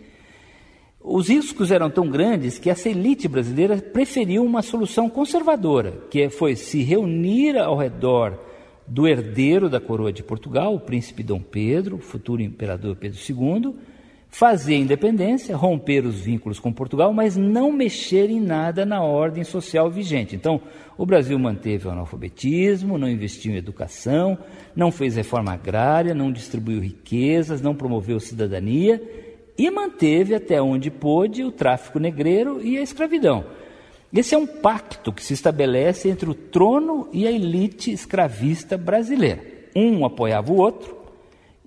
os 1.03 1.29
riscos 1.29 1.71
eram 1.71 1.89
tão 1.91 2.09
grandes 2.09 2.59
que 2.59 2.69
essa 2.69 2.89
elite 2.89 3.27
brasileira 3.27 3.79
preferiu 3.79 4.45
uma 4.45 4.61
solução 4.61 5.09
conservadora, 5.09 5.95
que 6.11 6.29
foi 6.29 6.55
se 6.55 6.83
reunir 6.83 7.57
ao 7.57 7.77
redor 7.77 8.39
do 8.87 9.09
herdeiro 9.09 9.71
da 9.71 9.81
coroa 9.81 10.13
de 10.13 10.23
Portugal, 10.23 10.75
o 10.75 10.81
príncipe 10.81 11.23
Dom 11.23 11.41
Pedro, 11.41 11.99
futuro 11.99 12.43
imperador 12.43 12.97
Pedro 12.97 13.19
II, 13.19 13.75
fazer 14.29 14.75
a 14.75 14.79
independência, 14.79 15.57
romper 15.57 16.05
os 16.05 16.21
vínculos 16.21 16.61
com 16.61 16.73
Portugal, 16.73 17.13
mas 17.15 17.37
não 17.37 17.73
mexer 17.73 18.29
em 18.31 18.39
nada 18.39 18.85
na 18.85 19.03
ordem 19.03 19.43
social 19.43 19.91
vigente. 19.91 20.37
Então, 20.37 20.61
o 20.99 21.07
Brasil 21.07 21.39
manteve 21.39 21.89
o 21.89 21.91
analfabetismo, 21.91 22.99
não 22.99 23.09
investiu 23.09 23.53
em 23.53 23.57
educação, 23.57 24.39
não 24.77 24.93
fez 24.93 25.17
reforma 25.17 25.53
agrária, 25.53 26.15
não 26.15 26.31
distribuiu 26.31 26.81
riquezas, 26.81 27.63
não 27.63 27.75
promoveu 27.75 28.21
cidadania 28.21 29.03
e 29.61 29.71
manteve 29.71 30.35
até 30.35 30.63
onde 30.63 30.91
pôde 30.91 31.45
o 31.45 31.53
tráfico 31.53 31.99
negreiro 31.99 32.63
e 32.63 32.79
a 32.79 32.83
escravidão. 32.83 33.45
Esse 34.11 34.35
é 34.35 34.39
um 34.39 34.47
pacto 34.47 35.13
que 35.13 35.23
se 35.23 35.35
estabelece 35.35 36.09
entre 36.09 36.31
o 36.31 36.35
trono 36.35 37.11
e 37.13 37.27
a 37.27 37.31
elite 37.31 37.93
escravista 37.93 38.79
brasileira. 38.79 39.45
Um 39.77 40.07
apoiava 40.07 40.51
o 40.51 40.57
outro 40.57 40.97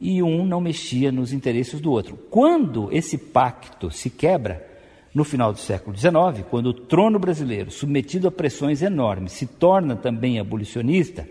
e 0.01 0.23
um 0.23 0.43
não 0.43 0.59
mexia 0.59 1.11
nos 1.11 1.31
interesses 1.31 1.79
do 1.79 1.91
outro. 1.91 2.17
Quando 2.31 2.89
esse 2.91 3.15
pacto 3.15 3.91
se 3.91 4.09
quebra, 4.09 4.67
no 5.13 5.23
final 5.23 5.53
do 5.53 5.59
século 5.59 5.95
XIX, 5.95 6.47
quando 6.49 6.67
o 6.67 6.73
trono 6.73 7.19
brasileiro, 7.19 7.69
submetido 7.69 8.27
a 8.27 8.31
pressões 8.31 8.81
enormes, 8.81 9.33
se 9.33 9.45
torna 9.45 9.95
também 9.95 10.39
abolicionista, 10.39 11.29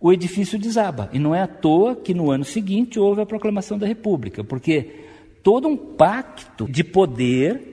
o 0.00 0.12
edifício 0.12 0.58
desaba. 0.58 1.08
E 1.12 1.18
não 1.20 1.32
é 1.32 1.42
à 1.42 1.46
toa 1.46 1.94
que 1.94 2.12
no 2.12 2.28
ano 2.28 2.44
seguinte 2.44 2.98
houve 2.98 3.20
a 3.20 3.26
proclamação 3.26 3.78
da 3.78 3.86
República, 3.86 4.42
porque 4.42 5.08
todo 5.42 5.68
um 5.68 5.76
pacto 5.76 6.66
de 6.68 6.84
poder 6.84 7.70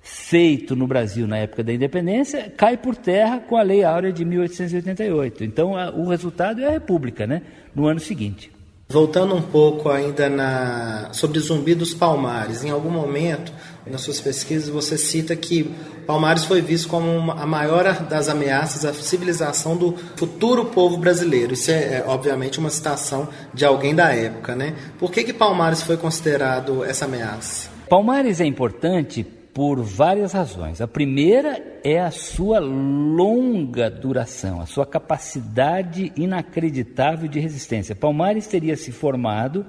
feito 0.00 0.74
no 0.74 0.86
Brasil 0.86 1.26
na 1.26 1.38
época 1.38 1.62
da 1.62 1.72
independência 1.72 2.50
cai 2.56 2.76
por 2.76 2.96
terra 2.96 3.40
com 3.40 3.56
a 3.56 3.62
Lei 3.62 3.84
Áurea 3.84 4.12
de 4.12 4.24
1888. 4.24 5.44
Então, 5.44 5.72
o 5.96 6.08
resultado 6.08 6.60
é 6.60 6.66
a 6.66 6.70
República, 6.70 7.26
né, 7.26 7.42
no 7.74 7.86
ano 7.86 8.00
seguinte. 8.00 8.50
Voltando 8.90 9.34
um 9.34 9.42
pouco 9.42 9.90
ainda 9.90 10.30
na 10.30 11.10
sobre 11.12 11.38
Zumbi 11.40 11.74
dos 11.74 11.92
Palmares, 11.92 12.64
em 12.64 12.70
algum 12.70 12.88
momento 12.88 13.52
nas 13.86 14.00
suas 14.00 14.18
pesquisas 14.18 14.70
você 14.70 14.96
cita 14.96 15.36
que 15.36 15.70
Palmares 16.06 16.44
foi 16.44 16.62
visto 16.62 16.88
como 16.88 17.06
uma, 17.14 17.34
a 17.34 17.46
maior 17.46 17.84
das 18.04 18.30
ameaças 18.30 18.86
à 18.86 18.94
civilização 18.94 19.76
do 19.76 19.94
futuro 20.16 20.64
povo 20.64 20.96
brasileiro. 20.96 21.52
Isso 21.52 21.70
é, 21.70 21.96
é, 21.98 22.04
obviamente 22.06 22.58
uma 22.58 22.70
citação 22.70 23.28
de 23.52 23.62
alguém 23.62 23.94
da 23.94 24.10
época, 24.14 24.56
né? 24.56 24.74
Por 24.98 25.12
que 25.12 25.22
que 25.22 25.34
Palmares 25.34 25.82
foi 25.82 25.98
considerado 25.98 26.82
essa 26.82 27.04
ameaça? 27.04 27.68
Palmares 27.90 28.40
é 28.40 28.46
importante 28.46 29.26
por 29.58 29.82
várias 29.82 30.34
razões. 30.34 30.80
A 30.80 30.86
primeira 30.86 31.80
é 31.82 31.98
a 31.98 32.12
sua 32.12 32.60
longa 32.60 33.90
duração, 33.90 34.60
a 34.60 34.66
sua 34.66 34.86
capacidade 34.86 36.12
inacreditável 36.14 37.28
de 37.28 37.40
resistência. 37.40 37.96
Palmares 37.96 38.46
teria 38.46 38.76
se 38.76 38.92
formado 38.92 39.66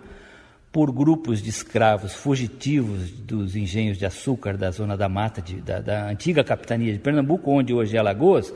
por 0.72 0.91
grupos 0.91 1.41
de 1.41 1.50
escravos 1.50 2.13
fugitivos 2.13 3.10
dos 3.10 3.55
engenhos 3.55 3.98
de 3.98 4.05
açúcar 4.05 4.55
da 4.58 4.69
zona 4.69 4.96
da 4.96 5.10
mata, 5.10 5.41
de, 5.41 5.55
da, 5.55 5.79
da, 5.79 6.08
antiga 6.08 6.43
capitania 6.43 6.93
de 6.93 7.00
Pernambuco, 7.00 7.50
onde 7.50 7.74
hoje 7.74 7.98
é 7.98 8.00
Alagoas, 8.00 8.53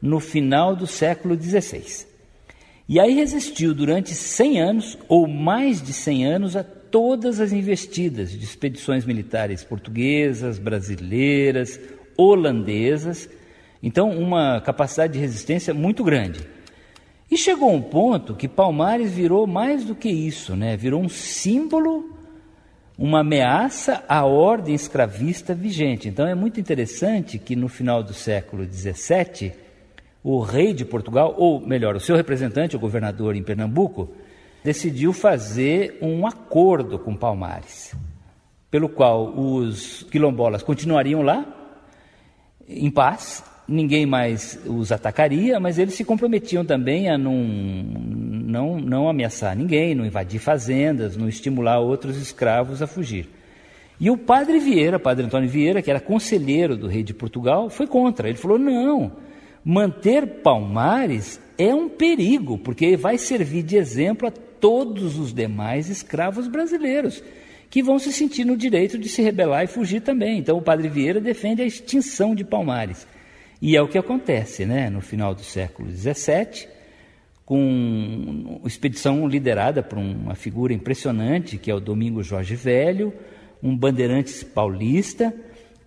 no 0.00 0.20
final 0.20 0.74
do 0.74 0.86
século 0.86 1.38
XVI. 1.38 2.06
E 2.88 2.98
aí 2.98 3.12
resistiu 3.12 3.74
durante 3.74 4.14
100 4.14 4.62
anos, 4.62 4.98
ou 5.06 5.28
mais 5.28 5.82
de 5.82 5.92
100 5.92 6.24
anos, 6.24 6.56
a 6.56 6.64
todas 6.92 7.40
as 7.40 7.52
investidas 7.52 8.30
de 8.30 8.44
expedições 8.44 9.04
militares 9.04 9.64
portuguesas, 9.64 10.58
brasileiras, 10.58 11.80
holandesas. 12.16 13.28
Então, 13.82 14.10
uma 14.10 14.60
capacidade 14.60 15.14
de 15.14 15.18
resistência 15.18 15.74
muito 15.74 16.04
grande. 16.04 16.46
E 17.30 17.36
chegou 17.38 17.72
um 17.72 17.80
ponto 17.80 18.34
que 18.34 18.46
Palmares 18.46 19.10
virou 19.10 19.46
mais 19.46 19.84
do 19.86 19.94
que 19.94 20.10
isso, 20.10 20.54
né? 20.54 20.76
virou 20.76 21.00
um 21.00 21.08
símbolo, 21.08 22.14
uma 22.98 23.20
ameaça 23.20 24.04
à 24.06 24.26
ordem 24.26 24.74
escravista 24.74 25.54
vigente. 25.54 26.10
Então 26.10 26.26
é 26.26 26.34
muito 26.34 26.60
interessante 26.60 27.38
que 27.38 27.56
no 27.56 27.68
final 27.68 28.02
do 28.02 28.12
século 28.12 28.70
XVII, 28.70 29.52
o 30.22 30.40
rei 30.40 30.74
de 30.74 30.84
Portugal, 30.84 31.34
ou 31.38 31.58
melhor, 31.58 31.96
o 31.96 32.00
seu 32.00 32.14
representante, 32.14 32.76
o 32.76 32.78
governador 32.78 33.34
em 33.34 33.42
Pernambuco, 33.42 34.10
decidiu 34.64 35.12
fazer 35.12 35.98
um 36.00 36.26
acordo 36.26 36.98
com 36.98 37.16
Palmares, 37.16 37.94
pelo 38.70 38.88
qual 38.88 39.32
os 39.36 40.04
quilombolas 40.04 40.62
continuariam 40.62 41.22
lá, 41.22 41.46
em 42.68 42.90
paz, 42.90 43.44
ninguém 43.66 44.06
mais 44.06 44.58
os 44.66 44.92
atacaria, 44.92 45.58
mas 45.58 45.78
eles 45.78 45.94
se 45.94 46.04
comprometiam 46.04 46.64
também 46.64 47.10
a 47.10 47.18
não, 47.18 47.34
não, 47.34 48.80
não 48.80 49.08
ameaçar 49.08 49.56
ninguém, 49.56 49.94
não 49.94 50.06
invadir 50.06 50.38
fazendas, 50.38 51.16
não 51.16 51.28
estimular 51.28 51.80
outros 51.80 52.16
escravos 52.16 52.82
a 52.82 52.86
fugir. 52.86 53.28
E 54.00 54.10
o 54.10 54.16
padre 54.16 54.58
Vieira, 54.58 54.98
padre 54.98 55.26
Antônio 55.26 55.48
Vieira, 55.48 55.80
que 55.80 55.90
era 55.90 56.00
conselheiro 56.00 56.76
do 56.76 56.88
rei 56.88 57.02
de 57.02 57.14
Portugal, 57.14 57.70
foi 57.70 57.86
contra. 57.86 58.28
Ele 58.28 58.38
falou: 58.38 58.58
não, 58.58 59.12
manter 59.64 60.26
Palmares 60.42 61.40
é 61.56 61.74
um 61.74 61.88
perigo, 61.88 62.58
porque 62.58 62.96
vai 62.96 63.18
servir 63.18 63.62
de 63.62 63.76
exemplo 63.76 64.28
a 64.28 64.30
todos 64.30 65.18
os 65.18 65.32
demais 65.32 65.88
escravos 65.88 66.48
brasileiros, 66.48 67.22
que 67.68 67.82
vão 67.82 67.98
se 67.98 68.12
sentir 68.12 68.44
no 68.44 68.56
direito 68.56 68.98
de 68.98 69.08
se 69.08 69.22
rebelar 69.22 69.64
e 69.64 69.68
fugir 69.68 70.00
também. 70.00 70.38
Então 70.38 70.58
o 70.58 70.62
padre 70.62 70.88
Vieira 70.88 71.20
defende 71.20 71.62
a 71.62 71.66
extinção 71.66 72.34
de 72.34 72.44
Palmares. 72.44 73.06
E 73.60 73.76
é 73.76 73.82
o 73.82 73.88
que 73.88 73.96
acontece, 73.96 74.66
né? 74.66 74.90
No 74.90 75.00
final 75.00 75.34
do 75.34 75.42
século 75.42 75.88
XVII, 75.90 76.66
com 77.46 78.58
uma 78.60 78.66
expedição 78.66 79.26
liderada 79.28 79.82
por 79.82 79.98
uma 79.98 80.34
figura 80.34 80.72
impressionante, 80.72 81.58
que 81.58 81.70
é 81.70 81.74
o 81.74 81.80
Domingo 81.80 82.22
Jorge 82.22 82.56
Velho, 82.56 83.12
um 83.62 83.76
bandeirantes 83.76 84.42
paulista, 84.42 85.32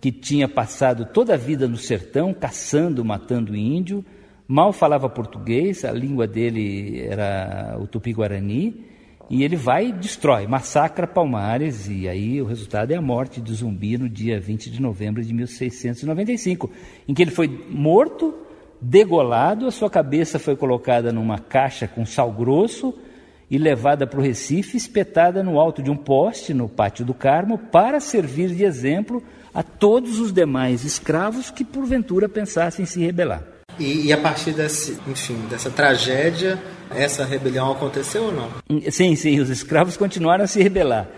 que 0.06 0.12
tinha 0.12 0.48
passado 0.48 1.04
toda 1.04 1.34
a 1.34 1.36
vida 1.36 1.66
no 1.66 1.76
sertão, 1.76 2.32
caçando, 2.32 3.04
matando 3.04 3.56
índio, 3.56 4.04
mal 4.46 4.72
falava 4.72 5.08
português, 5.08 5.84
a 5.84 5.90
língua 5.90 6.28
dele 6.28 7.00
era 7.00 7.76
o 7.80 7.88
tupi-guarani, 7.88 8.84
e 9.28 9.42
ele 9.42 9.56
vai 9.56 9.88
e 9.88 9.92
destrói, 9.92 10.46
massacra 10.46 11.08
Palmares, 11.08 11.88
e 11.88 12.08
aí 12.08 12.40
o 12.40 12.44
resultado 12.44 12.92
é 12.92 12.94
a 12.94 13.02
morte 13.02 13.40
de 13.40 13.52
Zumbi 13.52 13.98
no 13.98 14.08
dia 14.08 14.38
20 14.38 14.70
de 14.70 14.80
novembro 14.80 15.24
de 15.24 15.34
1695, 15.34 16.70
em 17.08 17.12
que 17.12 17.22
ele 17.22 17.32
foi 17.32 17.48
morto, 17.68 18.32
degolado, 18.80 19.66
a 19.66 19.72
sua 19.72 19.90
cabeça 19.90 20.38
foi 20.38 20.54
colocada 20.54 21.12
numa 21.12 21.40
caixa 21.40 21.88
com 21.88 22.06
sal 22.06 22.30
grosso 22.30 22.94
e 23.50 23.58
levada 23.58 24.06
para 24.06 24.18
o 24.18 24.22
Recife, 24.22 24.76
espetada 24.76 25.42
no 25.42 25.58
alto 25.58 25.82
de 25.82 25.90
um 25.90 25.96
poste 25.96 26.52
no 26.52 26.68
Pátio 26.68 27.04
do 27.04 27.14
Carmo, 27.14 27.58
para 27.58 28.00
servir 28.00 28.50
de 28.54 28.64
exemplo 28.64 29.22
a 29.54 29.62
todos 29.62 30.18
os 30.18 30.32
demais 30.32 30.84
escravos 30.84 31.50
que 31.50 31.64
porventura 31.64 32.28
pensassem 32.28 32.84
se 32.84 33.00
rebelar. 33.00 33.42
E, 33.78 34.06
e, 34.06 34.12
a 34.12 34.16
partir 34.16 34.52
desse, 34.52 34.98
enfim, 35.06 35.36
dessa 35.50 35.70
tragédia, 35.70 36.58
essa 36.94 37.24
rebelião 37.24 37.70
aconteceu 37.72 38.24
ou 38.24 38.32
não? 38.32 38.50
Sim, 38.90 39.14
sim, 39.14 39.38
os 39.38 39.50
escravos 39.50 39.96
continuaram 39.96 40.44
a 40.44 40.46
se 40.46 40.62
rebelar. 40.62 41.08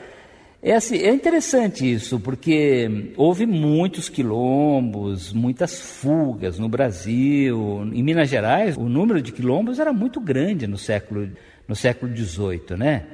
É, 0.61 0.75
assim, 0.75 0.97
é 0.99 1.13
interessante 1.13 1.91
isso, 1.91 2.19
porque 2.19 3.13
houve 3.17 3.47
muitos 3.47 4.09
quilombos, 4.09 5.33
muitas 5.33 5.81
fugas 5.81 6.59
no 6.59 6.69
Brasil. 6.69 7.89
Em 7.93 8.03
Minas 8.03 8.29
Gerais, 8.29 8.77
o 8.77 8.89
número 8.89 9.23
de 9.23 9.31
quilombos 9.31 9.79
era 9.79 9.93
muito 9.93 10.21
grande 10.21 10.67
no 10.67 10.77
século, 10.77 11.31
no 11.69 11.77
século 11.77 12.17
XVIII, 12.17 12.77
né? 12.77 13.07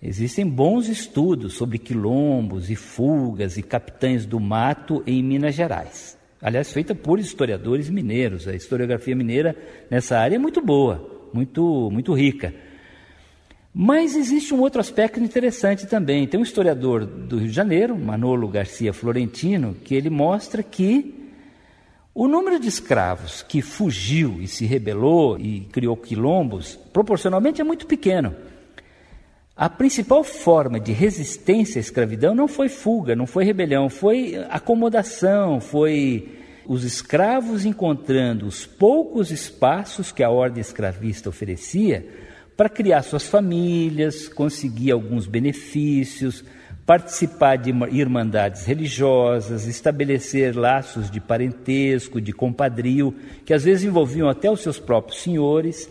Existem 0.00 0.46
bons 0.46 0.88
estudos 0.88 1.54
sobre 1.54 1.76
quilombos 1.76 2.70
e 2.70 2.76
fugas 2.76 3.58
e 3.58 3.62
capitães 3.62 4.24
do 4.24 4.38
mato 4.38 5.02
em 5.04 5.20
Minas 5.22 5.56
Gerais. 5.56 6.16
Aliás, 6.40 6.72
feita 6.72 6.94
por 6.94 7.18
historiadores 7.18 7.90
mineiros. 7.90 8.46
A 8.46 8.54
historiografia 8.54 9.16
mineira 9.16 9.56
nessa 9.90 10.16
área 10.16 10.36
é 10.36 10.38
muito 10.38 10.60
boa, 10.60 11.28
muito, 11.34 11.90
muito 11.90 12.12
rica. 12.14 12.54
Mas 13.74 14.16
existe 14.16 14.54
um 14.54 14.60
outro 14.60 14.80
aspecto 14.80 15.18
interessante 15.18 15.86
também. 15.86 16.28
Tem 16.28 16.38
um 16.38 16.44
historiador 16.44 17.04
do 17.04 17.38
Rio 17.38 17.48
de 17.48 17.54
Janeiro, 17.54 17.98
Manolo 17.98 18.46
Garcia 18.48 18.92
Florentino, 18.92 19.74
que 19.84 19.96
ele 19.96 20.10
mostra 20.10 20.62
que 20.62 21.27
o 22.20 22.26
número 22.26 22.58
de 22.58 22.66
escravos 22.66 23.42
que 23.44 23.62
fugiu 23.62 24.38
e 24.40 24.48
se 24.48 24.66
rebelou 24.66 25.38
e 25.38 25.60
criou 25.70 25.96
quilombos, 25.96 26.74
proporcionalmente 26.92 27.60
é 27.60 27.64
muito 27.64 27.86
pequeno. 27.86 28.34
A 29.56 29.68
principal 29.68 30.24
forma 30.24 30.80
de 30.80 30.90
resistência 30.90 31.78
à 31.78 31.80
escravidão 31.80 32.34
não 32.34 32.48
foi 32.48 32.68
fuga, 32.68 33.14
não 33.14 33.24
foi 33.24 33.44
rebelião, 33.44 33.88
foi 33.88 34.34
acomodação, 34.50 35.60
foi 35.60 36.28
os 36.66 36.82
escravos 36.82 37.64
encontrando 37.64 38.48
os 38.48 38.66
poucos 38.66 39.30
espaços 39.30 40.10
que 40.10 40.24
a 40.24 40.28
ordem 40.28 40.60
escravista 40.60 41.28
oferecia 41.28 42.04
para 42.56 42.68
criar 42.68 43.02
suas 43.02 43.28
famílias, 43.28 44.26
conseguir 44.26 44.90
alguns 44.90 45.28
benefícios, 45.28 46.44
participar 46.88 47.56
de 47.56 47.70
irmandades 47.92 48.64
religiosas, 48.64 49.66
estabelecer 49.66 50.56
laços 50.56 51.10
de 51.10 51.20
parentesco, 51.20 52.18
de 52.18 52.32
compadrio, 52.32 53.14
que 53.44 53.52
às 53.52 53.62
vezes 53.62 53.84
envolviam 53.84 54.26
até 54.26 54.50
os 54.50 54.62
seus 54.62 54.78
próprios 54.78 55.20
senhores 55.20 55.86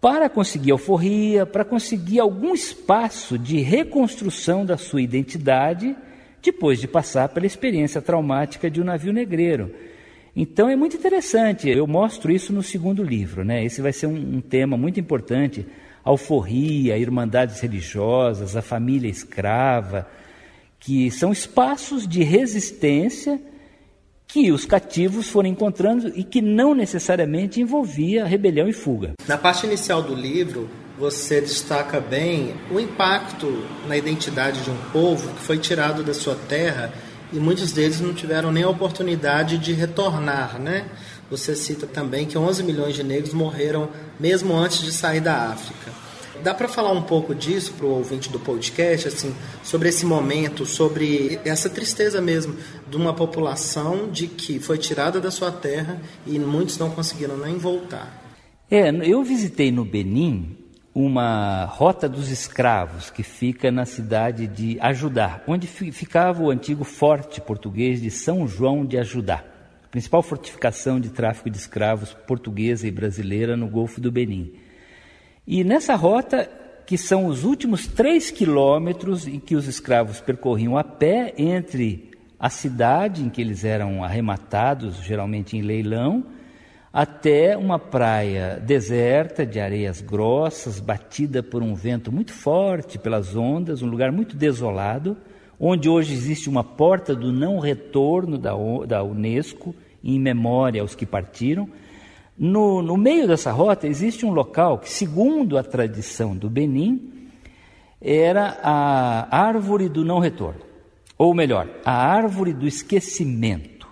para 0.00 0.30
conseguir 0.30 0.72
alforria, 0.72 1.44
para 1.44 1.62
conseguir 1.62 2.20
algum 2.20 2.54
espaço 2.54 3.38
de 3.38 3.60
reconstrução 3.60 4.64
da 4.64 4.78
sua 4.78 5.02
identidade 5.02 5.94
depois 6.42 6.80
de 6.80 6.88
passar 6.88 7.28
pela 7.28 7.44
experiência 7.44 8.00
traumática 8.00 8.70
de 8.70 8.80
um 8.80 8.84
navio 8.84 9.12
negreiro. 9.12 9.74
Então 10.34 10.70
é 10.70 10.74
muito 10.74 10.96
interessante, 10.96 11.68
eu 11.68 11.86
mostro 11.86 12.32
isso 12.32 12.50
no 12.50 12.62
segundo 12.62 13.02
livro, 13.02 13.44
né? 13.44 13.62
Esse 13.62 13.82
vai 13.82 13.92
ser 13.92 14.06
um, 14.06 14.36
um 14.36 14.40
tema 14.40 14.74
muito 14.74 14.98
importante, 14.98 15.66
alforria, 16.04 16.98
irmandades 16.98 17.60
religiosas, 17.60 18.56
a 18.56 18.62
família 18.62 19.08
escrava, 19.08 20.06
que 20.78 21.10
são 21.10 21.30
espaços 21.30 22.06
de 22.08 22.22
resistência 22.22 23.40
que 24.26 24.50
os 24.50 24.64
cativos 24.64 25.28
foram 25.28 25.50
encontrando 25.50 26.10
e 26.16 26.24
que 26.24 26.40
não 26.40 26.74
necessariamente 26.74 27.60
envolvia 27.60 28.24
rebelião 28.24 28.66
e 28.66 28.72
fuga. 28.72 29.12
Na 29.28 29.36
parte 29.36 29.66
inicial 29.66 30.02
do 30.02 30.14
livro, 30.14 30.70
você 30.98 31.40
destaca 31.40 32.00
bem 32.00 32.54
o 32.70 32.80
impacto 32.80 33.64
na 33.86 33.96
identidade 33.96 34.62
de 34.62 34.70
um 34.70 34.76
povo 34.90 35.34
que 35.34 35.42
foi 35.42 35.58
tirado 35.58 36.02
da 36.02 36.14
sua 36.14 36.34
terra 36.34 36.92
e 37.32 37.38
muitos 37.38 37.72
deles 37.72 38.00
não 38.00 38.12
tiveram 38.12 38.50
nem 38.50 38.62
a 38.62 38.68
oportunidade 38.68 39.58
de 39.58 39.72
retornar, 39.72 40.58
né? 40.58 40.86
Você 41.32 41.56
cita 41.56 41.86
também 41.86 42.26
que 42.26 42.36
11 42.36 42.62
milhões 42.62 42.94
de 42.94 43.02
negros 43.02 43.32
morreram 43.32 43.88
mesmo 44.20 44.54
antes 44.54 44.82
de 44.82 44.92
sair 44.92 45.22
da 45.22 45.46
África. 45.46 45.90
Dá 46.42 46.52
para 46.52 46.68
falar 46.68 46.92
um 46.92 47.00
pouco 47.00 47.34
disso 47.34 47.72
para 47.72 47.86
o 47.86 47.90
ouvinte 47.90 48.28
do 48.28 48.38
podcast, 48.38 49.08
assim, 49.08 49.34
sobre 49.62 49.88
esse 49.88 50.04
momento, 50.04 50.66
sobre 50.66 51.40
essa 51.42 51.70
tristeza 51.70 52.20
mesmo 52.20 52.54
de 52.86 52.98
uma 52.98 53.14
população 53.14 54.10
de 54.10 54.26
que 54.26 54.60
foi 54.60 54.76
tirada 54.76 55.22
da 55.22 55.30
sua 55.30 55.50
terra 55.50 55.98
e 56.26 56.38
muitos 56.38 56.76
não 56.76 56.90
conseguiram 56.90 57.38
nem 57.38 57.56
voltar. 57.56 58.36
É, 58.70 58.90
eu 58.90 59.24
visitei 59.24 59.72
no 59.72 59.86
Benin 59.86 60.54
uma 60.94 61.64
rota 61.64 62.10
dos 62.10 62.30
escravos 62.30 63.08
que 63.08 63.22
fica 63.22 63.72
na 63.72 63.86
cidade 63.86 64.46
de 64.46 64.78
Ajudá, 64.80 65.42
onde 65.46 65.66
ficava 65.66 66.42
o 66.42 66.50
antigo 66.50 66.84
forte 66.84 67.40
português 67.40 68.02
de 68.02 68.10
São 68.10 68.46
João 68.46 68.84
de 68.84 68.98
Ajudá, 68.98 69.42
principal 69.92 70.22
fortificação 70.22 70.98
de 70.98 71.10
tráfico 71.10 71.50
de 71.50 71.58
escravos 71.58 72.14
portuguesa 72.26 72.88
e 72.88 72.90
brasileira 72.90 73.58
no 73.58 73.68
Golfo 73.68 74.00
do 74.00 74.10
Benin. 74.10 74.54
E 75.46 75.62
nessa 75.62 75.94
rota, 75.94 76.50
que 76.86 76.96
são 76.96 77.26
os 77.26 77.44
últimos 77.44 77.86
três 77.86 78.30
quilômetros 78.30 79.28
em 79.28 79.38
que 79.38 79.54
os 79.54 79.68
escravos 79.68 80.18
percorriam 80.18 80.78
a 80.78 80.82
pé 80.82 81.34
entre 81.36 82.10
a 82.40 82.48
cidade 82.48 83.22
em 83.22 83.28
que 83.28 83.42
eles 83.42 83.66
eram 83.66 84.02
arrematados, 84.02 84.96
geralmente 84.96 85.58
em 85.58 85.60
leilão, 85.60 86.24
até 86.90 87.54
uma 87.54 87.78
praia 87.78 88.58
deserta, 88.64 89.44
de 89.44 89.60
areias 89.60 90.00
grossas, 90.00 90.80
batida 90.80 91.42
por 91.42 91.62
um 91.62 91.74
vento 91.74 92.10
muito 92.10 92.32
forte 92.32 92.98
pelas 92.98 93.36
ondas, 93.36 93.82
um 93.82 93.86
lugar 93.86 94.10
muito 94.10 94.36
desolado, 94.36 95.18
onde 95.64 95.88
hoje 95.88 96.12
existe 96.12 96.50
uma 96.50 96.64
porta 96.64 97.14
do 97.14 97.32
não 97.32 97.60
retorno 97.60 98.36
da, 98.36 98.50
da 98.84 99.04
Unesco, 99.04 99.72
em 100.02 100.18
memória 100.18 100.82
aos 100.82 100.96
que 100.96 101.06
partiram, 101.06 101.68
No, 102.36 102.82
no 102.82 102.96
meio 102.96 103.28
dessa 103.28 103.52
rota 103.52 103.86
existe 103.86 104.26
um 104.26 104.32
local 104.32 104.78
que, 104.78 104.90
segundo 104.90 105.56
a 105.56 105.62
tradição 105.62 106.34
do 106.34 106.50
Benin, 106.50 107.30
era 108.00 108.58
a 108.60 109.28
árvore 109.30 109.88
do 109.88 110.04
não 110.04 110.18
retorno, 110.18 110.60
ou 111.16 111.32
melhor, 111.32 111.68
a 111.84 111.92
árvore 111.92 112.52
do 112.52 112.66
esquecimento. 112.66 113.86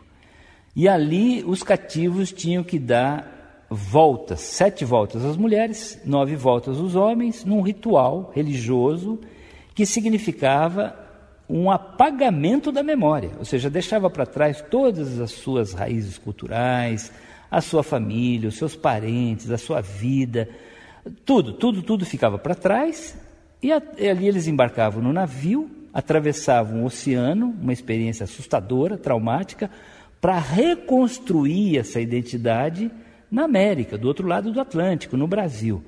E 0.75 0.89
ali 0.89 1.45
os 1.47 1.63
cativos 1.63 2.33
tinham 2.33 2.65
que 2.65 2.79
dar 2.79 3.67
voltas, 3.71 4.41
sete 4.41 4.85
voltas 4.85 5.25
às 5.25 5.37
mulheres, 5.37 6.01
nove 6.05 6.35
voltas 6.35 6.79
aos 6.79 6.97
homens, 6.97 7.45
num 7.45 7.61
ritual 7.61 8.33
religioso 8.35 9.21
que 9.75 9.87
significava 9.87 11.10
um 11.51 11.69
apagamento 11.69 12.71
da 12.71 12.81
memória, 12.81 13.33
ou 13.37 13.45
seja, 13.45 13.69
deixava 13.69 14.09
para 14.09 14.25
trás 14.25 14.63
todas 14.71 15.19
as 15.19 15.33
suas 15.33 15.73
raízes 15.73 16.17
culturais, 16.17 17.13
a 17.51 17.61
sua 17.61 17.83
família, 17.83 18.49
os 18.49 18.57
seus 18.57 18.77
parentes, 18.77 19.51
a 19.51 19.59
sua 19.59 19.81
vida, 19.81 20.49
tudo, 21.25 21.53
tudo, 21.53 21.83
tudo 21.83 22.07
ficava 22.07 22.39
para 22.39 22.55
trás 22.55 23.19
e, 23.61 23.73
a, 23.73 23.83
e 23.99 24.09
ali 24.09 24.29
eles 24.29 24.47
embarcavam 24.47 25.03
no 25.03 25.13
navio, 25.13 25.69
atravessavam 25.93 26.85
o 26.85 26.87
oceano, 26.87 27.53
uma 27.61 27.73
experiência 27.73 28.23
assustadora, 28.23 28.97
traumática, 28.97 29.69
para 30.21 30.39
reconstruir 30.39 31.79
essa 31.79 32.01
identidade 32.01 32.89
na 33.29 33.43
América, 33.43 33.99
do 33.99 34.07
outro 34.07 34.29
lado 34.29 34.53
do 34.53 34.61
Atlântico, 34.61 35.17
no 35.17 35.27
Brasil. 35.27 35.83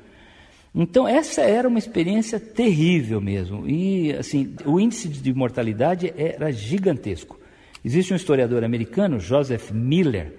Então, 0.74 1.06
essa 1.06 1.42
era 1.42 1.68
uma 1.68 1.78
experiência 1.78 2.40
terrível 2.40 3.20
mesmo. 3.20 3.68
E, 3.68 4.12
assim, 4.12 4.54
o 4.64 4.80
índice 4.80 5.08
de 5.08 5.34
mortalidade 5.34 6.12
era 6.16 6.50
gigantesco. 6.50 7.38
Existe 7.84 8.12
um 8.12 8.16
historiador 8.16 8.64
americano, 8.64 9.20
Joseph 9.20 9.70
Miller, 9.70 10.32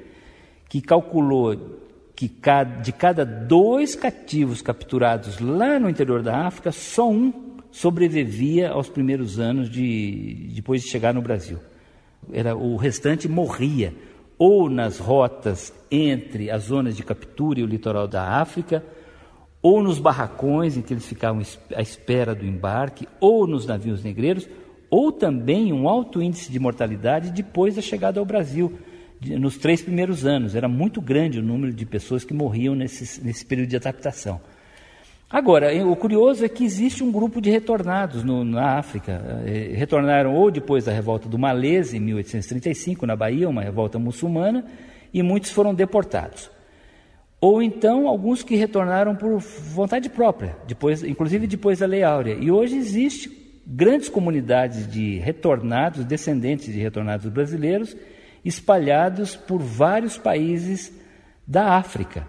que 0.67 0.81
calculou 0.81 1.81
que 2.15 2.31
de 2.81 2.91
cada 2.91 3.25
dois 3.25 3.95
cativos 3.95 4.61
capturados 4.61 5.39
lá 5.39 5.79
no 5.79 5.89
interior 5.89 6.21
da 6.21 6.45
África, 6.47 6.71
só 6.71 7.09
um 7.09 7.53
sobrevivia 7.71 8.69
aos 8.69 8.87
primeiros 8.87 9.39
anos 9.39 9.69
de, 9.69 10.51
depois 10.53 10.81
de 10.83 10.89
chegar 10.89 11.13
no 11.13 11.21
Brasil. 11.21 11.59
Era, 12.31 12.55
o 12.55 12.77
restante 12.77 13.27
morria 13.27 13.93
ou 14.37 14.69
nas 14.69 14.99
rotas 14.99 15.73
entre 15.91 16.49
as 16.49 16.63
zonas 16.63 16.95
de 16.95 17.03
captura 17.03 17.59
e 17.59 17.63
o 17.63 17.67
litoral 17.67 18.07
da 18.07 18.39
África, 18.39 18.83
ou 19.63 19.81
nos 19.81 19.97
barracões 19.97 20.75
em 20.75 20.81
que 20.81 20.93
eles 20.93 21.05
ficavam 21.05 21.41
à 21.73 21.81
espera 21.81 22.35
do 22.35 22.45
embarque, 22.45 23.07
ou 23.21 23.47
nos 23.47 23.65
navios 23.65 24.03
negreiros, 24.03 24.47
ou 24.89 25.09
também 25.09 25.71
um 25.71 25.87
alto 25.87 26.21
índice 26.21 26.51
de 26.51 26.59
mortalidade 26.59 27.31
depois 27.31 27.75
da 27.75 27.81
chegada 27.81 28.19
ao 28.19 28.25
Brasil 28.25 28.77
nos 29.21 29.57
três 29.57 29.81
primeiros 29.81 30.25
anos. 30.25 30.53
Era 30.53 30.67
muito 30.67 31.01
grande 31.01 31.39
o 31.39 31.41
número 31.41 31.73
de 31.73 31.85
pessoas 31.85 32.25
que 32.25 32.33
morriam 32.33 32.75
nesse, 32.75 33.23
nesse 33.23 33.45
período 33.45 33.69
de 33.69 33.77
adaptação. 33.77 34.41
Agora, 35.29 35.73
o 35.87 35.95
curioso 35.95 36.45
é 36.45 36.49
que 36.49 36.63
existe 36.63 37.03
um 37.03 37.11
grupo 37.11 37.41
de 37.41 37.49
retornados 37.49 38.23
no, 38.23 38.43
na 38.43 38.77
África. 38.77 39.41
Eh, 39.47 39.71
retornaram 39.75 40.35
ou 40.35 40.51
depois 40.51 40.85
da 40.85 40.91
revolta 40.91 41.27
do 41.27 41.39
Malese, 41.39 41.97
em 41.97 42.01
1835, 42.01 43.07
na 43.07 43.15
Bahia, 43.15 43.49
uma 43.49 43.63
revolta 43.63 43.97
muçulmana, 43.97 44.63
e 45.11 45.23
muitos 45.23 45.49
foram 45.49 45.73
deportados. 45.73 46.51
Ou 47.43 47.61
então 47.61 48.07
alguns 48.07 48.41
que 48.41 48.55
retornaram 48.55 49.17
por 49.17 49.37
vontade 49.37 50.09
própria, 50.09 50.55
depois, 50.65 51.03
inclusive 51.03 51.45
depois 51.45 51.79
da 51.79 51.85
Lei 51.85 52.01
Áurea. 52.01 52.37
E 52.39 52.49
hoje 52.49 52.77
existe 52.77 53.29
grandes 53.67 54.07
comunidades 54.07 54.89
de 54.89 55.17
retornados, 55.17 56.05
descendentes 56.05 56.73
de 56.73 56.79
retornados 56.79 57.29
brasileiros, 57.29 57.97
espalhados 58.45 59.35
por 59.35 59.59
vários 59.59 60.17
países 60.17 60.97
da 61.45 61.75
África. 61.75 62.25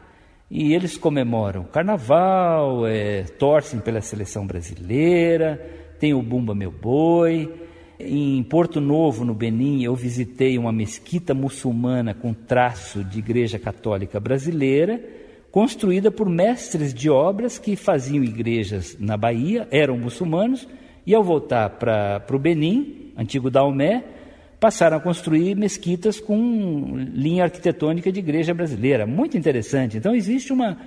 E 0.50 0.74
eles 0.74 0.96
comemoram 0.96 1.62
carnaval, 1.62 2.84
é, 2.84 3.22
torcem 3.22 3.78
pela 3.78 4.00
seleção 4.00 4.44
brasileira, 4.44 5.64
tem 6.00 6.12
o 6.12 6.22
Bumba 6.22 6.56
Meu 6.56 6.72
Boi. 6.72 7.63
Em 7.98 8.42
Porto 8.42 8.80
Novo, 8.80 9.24
no 9.24 9.34
Benin, 9.34 9.82
eu 9.84 9.94
visitei 9.94 10.58
uma 10.58 10.72
mesquita 10.72 11.32
muçulmana 11.32 12.12
com 12.12 12.34
traço 12.34 13.04
de 13.04 13.20
igreja 13.20 13.58
católica 13.58 14.18
brasileira, 14.18 15.00
construída 15.50 16.10
por 16.10 16.28
mestres 16.28 16.92
de 16.92 17.08
obras 17.08 17.56
que 17.56 17.76
faziam 17.76 18.24
igrejas 18.24 18.96
na 18.98 19.16
Bahia, 19.16 19.68
eram 19.70 19.96
muçulmanos, 19.96 20.66
e 21.06 21.14
ao 21.14 21.22
voltar 21.22 21.70
para 21.70 22.24
o 22.32 22.38
Benin, 22.38 23.12
antigo 23.16 23.48
Daomé, 23.48 24.02
passaram 24.58 24.96
a 24.96 25.00
construir 25.00 25.54
mesquitas 25.54 26.18
com 26.18 26.96
linha 26.96 27.44
arquitetônica 27.44 28.10
de 28.10 28.18
igreja 28.18 28.52
brasileira. 28.52 29.06
Muito 29.06 29.36
interessante. 29.36 29.98
Então, 29.98 30.14
existe 30.14 30.52
uma, 30.52 30.78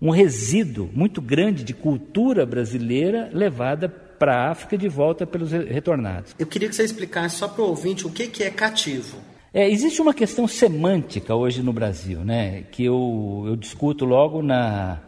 um 0.00 0.10
resíduo 0.10 0.90
muito 0.92 1.22
grande 1.22 1.64
de 1.64 1.72
cultura 1.72 2.44
brasileira 2.44 3.30
levada 3.32 3.88
para 4.22 4.36
a 4.36 4.50
África 4.52 4.78
de 4.78 4.88
volta 4.88 5.26
pelos 5.26 5.50
retornados. 5.50 6.32
Eu 6.38 6.46
queria 6.46 6.68
que 6.68 6.76
você 6.76 6.84
explicasse 6.84 7.38
só 7.38 7.48
para 7.48 7.60
o 7.60 7.66
ouvinte 7.66 8.06
o 8.06 8.10
que, 8.10 8.28
que 8.28 8.44
é 8.44 8.50
cativo. 8.50 9.16
É, 9.52 9.68
existe 9.68 10.00
uma 10.00 10.14
questão 10.14 10.46
semântica 10.46 11.34
hoje 11.34 11.60
no 11.60 11.72
Brasil, 11.72 12.20
né, 12.20 12.62
que 12.70 12.84
eu, 12.84 13.42
eu 13.48 13.56
discuto 13.56 14.04
logo 14.04 14.40
na, 14.40 15.00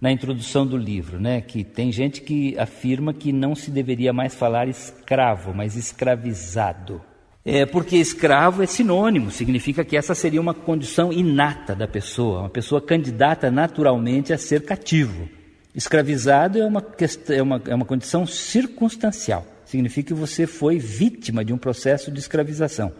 na 0.00 0.12
introdução 0.12 0.64
do 0.64 0.76
livro, 0.76 1.18
né, 1.18 1.40
que 1.40 1.64
tem 1.64 1.90
gente 1.90 2.20
que 2.20 2.56
afirma 2.56 3.12
que 3.12 3.32
não 3.32 3.56
se 3.56 3.72
deveria 3.72 4.12
mais 4.12 4.36
falar 4.36 4.68
escravo, 4.68 5.52
mas 5.52 5.74
escravizado. 5.74 7.02
É 7.44 7.66
porque 7.66 7.96
escravo 7.96 8.62
é 8.62 8.66
sinônimo, 8.66 9.32
significa 9.32 9.84
que 9.84 9.96
essa 9.96 10.14
seria 10.14 10.40
uma 10.40 10.54
condição 10.54 11.12
inata 11.12 11.74
da 11.74 11.88
pessoa, 11.88 12.42
uma 12.42 12.50
pessoa 12.50 12.80
candidata 12.80 13.50
naturalmente 13.50 14.32
a 14.32 14.38
ser 14.38 14.64
cativo. 14.64 15.28
Escravizado 15.74 16.58
é 16.58 16.64
uma, 16.64 16.80
questão, 16.80 17.34
é 17.34 17.42
uma, 17.42 17.62
é 17.68 17.74
uma 17.74 17.84
condição 17.84 18.26
circunstancial, 18.26 19.44
significa 19.64 20.08
que 20.08 20.14
você 20.14 20.46
foi 20.46 20.78
vítima 20.78 21.44
de 21.44 21.52
um 21.52 21.58
processo 21.58 22.10
de 22.10 22.18
escravização. 22.18 22.92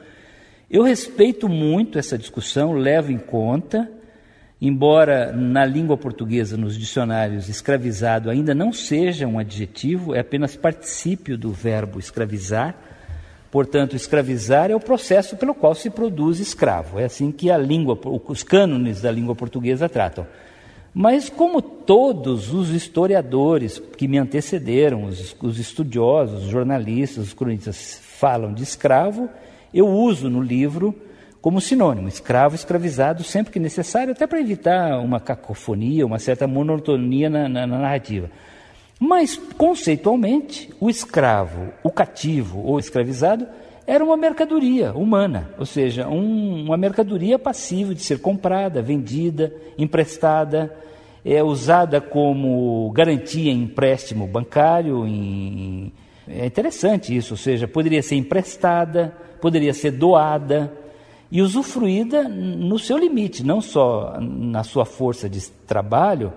Eu 0.71 0.83
respeito 0.83 1.49
muito 1.49 1.99
essa 1.99 2.19
discussão, 2.19 2.73
levo 2.73 3.13
em 3.13 3.19
conta, 3.19 3.89
embora 4.61 5.33
na 5.33 5.65
língua 5.65 5.97
portuguesa, 5.97 6.57
nos 6.57 6.77
dicionários, 6.77 7.49
escravizado 7.49 8.29
ainda 8.29 8.55
não 8.55 8.73
seja 8.73 9.27
um 9.27 9.39
adjetivo, 9.39 10.15
é 10.15 10.21
apenas 10.21 10.57
particípio 10.57 11.39
do 11.39 11.53
verbo 11.53 12.01
escravizar 12.01 12.75
Portanto, 13.55 13.95
escravizar 13.95 14.69
é 14.69 14.75
o 14.75 14.81
processo 14.81 15.37
pelo 15.37 15.55
qual 15.55 15.77
se 15.77 15.89
produz 15.89 16.41
escravo. 16.41 16.99
É 16.99 17.05
assim 17.05 17.31
que 17.31 17.53
a 17.53 17.57
língua, 17.57 17.97
os 18.27 18.43
cânones 18.43 19.01
da 19.01 19.13
língua 19.13 19.37
portuguesa 19.37 19.89
tratam. 19.89 20.27
Mas, 20.95 21.29
como 21.29 21.61
todos 21.61 22.55
os 22.55 22.71
historiadores 22.71 23.83
que 23.99 24.07
me 24.07 24.17
antecederam, 24.17 25.05
os, 25.05 25.35
os 25.43 25.59
estudiosos, 25.59 26.45
os 26.45 26.51
jornalistas, 26.51 27.27
os 27.27 27.35
cronistas 27.35 28.01
falam 28.01 28.55
de 28.55 28.63
escravo, 28.63 29.29
eu 29.73 29.89
uso 29.89 30.31
no 30.31 30.41
livro 30.41 30.95
como 31.41 31.61
sinônimo, 31.61 32.07
escravo, 32.07 32.55
escravizado, 32.55 33.25
sempre 33.25 33.53
que 33.53 33.59
necessário, 33.59 34.13
até 34.13 34.25
para 34.25 34.41
evitar 34.41 35.01
uma 35.01 35.19
cacofonia, 35.19 36.07
uma 36.07 36.21
certa 36.21 36.47
monotonia 36.47 37.29
na, 37.29 37.49
na, 37.49 37.67
na 37.67 37.79
narrativa. 37.81 38.31
Mas, 38.99 39.37
conceitualmente, 39.59 40.71
o 40.81 40.89
escravo, 40.89 41.73
o 41.83 41.91
cativo 41.91 42.61
ou 42.61 42.79
escravizado 42.79 43.47
era 43.87 44.05
uma 44.05 44.17
mercadoria 44.17 44.93
humana, 44.93 45.51
ou 45.59 45.67
seja, 45.67 46.09
um, 46.09 46.65
uma 46.65 46.77
mercadoria 46.77 47.39
passível 47.39 47.93
de 47.93 48.01
ser 48.01 48.19
comprada, 48.19 48.81
vendida, 48.81 49.53
emprestada, 49.77 50.75
é 51.25 51.43
usada 51.43 52.01
como 52.01 52.91
garantia 52.93 53.53
em 53.53 53.63
empréstimo 53.63 54.27
bancário. 54.27 55.07
Em, 55.07 55.93
é 56.27 56.47
interessante 56.47 57.15
isso, 57.15 57.35
ou 57.35 57.39
seja, 57.39 57.69
poderia 57.69 58.03
ser 58.03 58.17
emprestada, 58.17 59.15
poderia 59.41 59.75
ser 59.75 59.91
doada 59.91 60.73
e 61.31 61.43
usufruída 61.43 62.29
no 62.29 62.79
seu 62.79 62.97
limite, 62.97 63.45
não 63.45 63.61
só 63.61 64.19
na 64.21 64.63
sua 64.63 64.85
força 64.85 65.29
de 65.29 65.47
trabalho, 65.67 66.33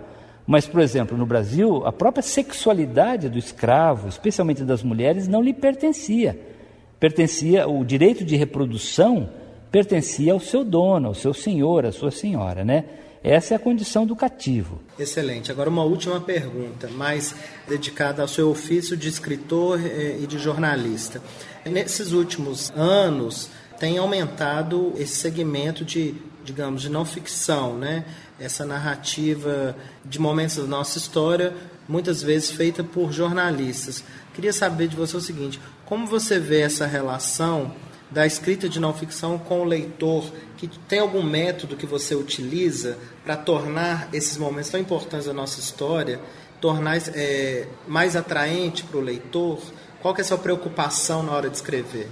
mas, 0.45 0.65
por 0.65 0.81
exemplo, 0.81 1.17
no 1.17 1.25
Brasil, 1.25 1.85
a 1.85 1.91
própria 1.91 2.23
sexualidade 2.23 3.29
do 3.29 3.37
escravo, 3.37 4.07
especialmente 4.07 4.63
das 4.63 4.81
mulheres, 4.81 5.27
não 5.27 5.41
lhe 5.41 5.53
pertencia. 5.53 6.56
Pertencia 6.99 7.67
o 7.67 7.83
direito 7.85 8.25
de 8.25 8.35
reprodução 8.35 9.29
pertencia 9.71 10.33
ao 10.33 10.39
seu 10.39 10.63
dono, 10.63 11.09
ao 11.09 11.13
seu 11.13 11.33
senhor, 11.33 11.85
à 11.85 11.91
sua 11.91 12.09
senhora, 12.11 12.63
né? 12.63 12.85
Essa 13.23 13.53
é 13.53 13.57
a 13.57 13.59
condição 13.59 14.05
do 14.05 14.15
cativo. 14.15 14.79
Excelente. 14.97 15.51
Agora 15.51 15.69
uma 15.69 15.83
última 15.83 16.21
pergunta, 16.21 16.87
mais 16.87 17.35
dedicada 17.67 18.21
ao 18.21 18.27
seu 18.27 18.49
ofício 18.49 18.95
de 18.95 19.09
escritor 19.09 19.79
eh, 19.83 20.19
e 20.21 20.27
de 20.27 20.37
jornalista. 20.37 21.21
Nesses 21.65 22.13
últimos 22.13 22.71
anos 22.71 23.49
tem 23.79 23.97
aumentado 23.97 24.93
esse 24.97 25.15
segmento 25.15 25.83
de, 25.83 26.15
digamos, 26.43 26.81
de 26.81 26.89
não 26.89 27.03
ficção, 27.03 27.77
né? 27.77 28.05
essa 28.39 28.65
narrativa 28.65 29.75
de 30.05 30.19
momentos 30.19 30.57
da 30.57 30.63
nossa 30.63 30.97
história, 30.97 31.53
muitas 31.87 32.21
vezes 32.21 32.51
feita 32.51 32.83
por 32.83 33.11
jornalistas. 33.11 34.03
Queria 34.33 34.53
saber 34.53 34.87
de 34.87 34.95
você 34.95 35.17
o 35.17 35.21
seguinte: 35.21 35.59
como 35.87 36.05
você 36.05 36.37
vê 36.37 36.61
essa 36.61 36.85
relação 36.85 37.73
da 38.11 38.25
escrita 38.25 38.67
de 38.67 38.77
não 38.77 38.93
ficção 38.93 39.37
com 39.37 39.61
o 39.61 39.63
leitor? 39.63 40.29
Que 40.57 40.67
tem 40.67 40.99
algum 40.99 41.23
método 41.23 41.77
que 41.77 41.85
você 41.85 42.13
utiliza 42.13 42.97
para 43.23 43.37
tornar 43.37 44.09
esses 44.11 44.37
momentos 44.37 44.69
tão 44.69 44.81
importantes 44.81 45.27
da 45.27 45.33
nossa 45.33 45.61
história, 45.61 46.19
tornar 46.59 46.97
é, 47.15 47.67
mais 47.87 48.17
atraente 48.17 48.83
para 48.83 48.97
o 48.97 49.01
leitor? 49.01 49.61
Qual 50.01 50.13
que 50.13 50.19
é 50.19 50.23
a 50.25 50.27
sua 50.27 50.37
preocupação 50.37 51.23
na 51.23 51.31
hora 51.31 51.49
de 51.49 51.55
escrever? 51.55 52.09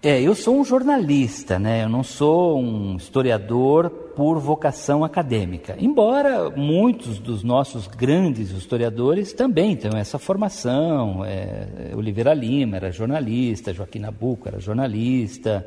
É, 0.00 0.22
eu 0.22 0.32
sou 0.32 0.60
um 0.60 0.64
jornalista, 0.64 1.58
né? 1.58 1.82
Eu 1.82 1.88
não 1.88 2.04
sou 2.04 2.56
um 2.60 2.94
historiador 2.94 3.90
por 3.90 4.38
vocação 4.38 5.02
acadêmica. 5.02 5.74
Embora 5.76 6.50
muitos 6.50 7.18
dos 7.18 7.42
nossos 7.42 7.88
grandes 7.88 8.52
historiadores 8.52 9.32
também 9.32 9.74
tenham 9.74 9.98
essa 9.98 10.16
formação. 10.16 11.24
É, 11.24 11.92
Oliveira 11.96 12.32
Lima 12.32 12.76
era 12.76 12.92
jornalista, 12.92 13.74
Joaquim 13.74 13.98
Nabuco 13.98 14.46
era 14.46 14.60
jornalista, 14.60 15.66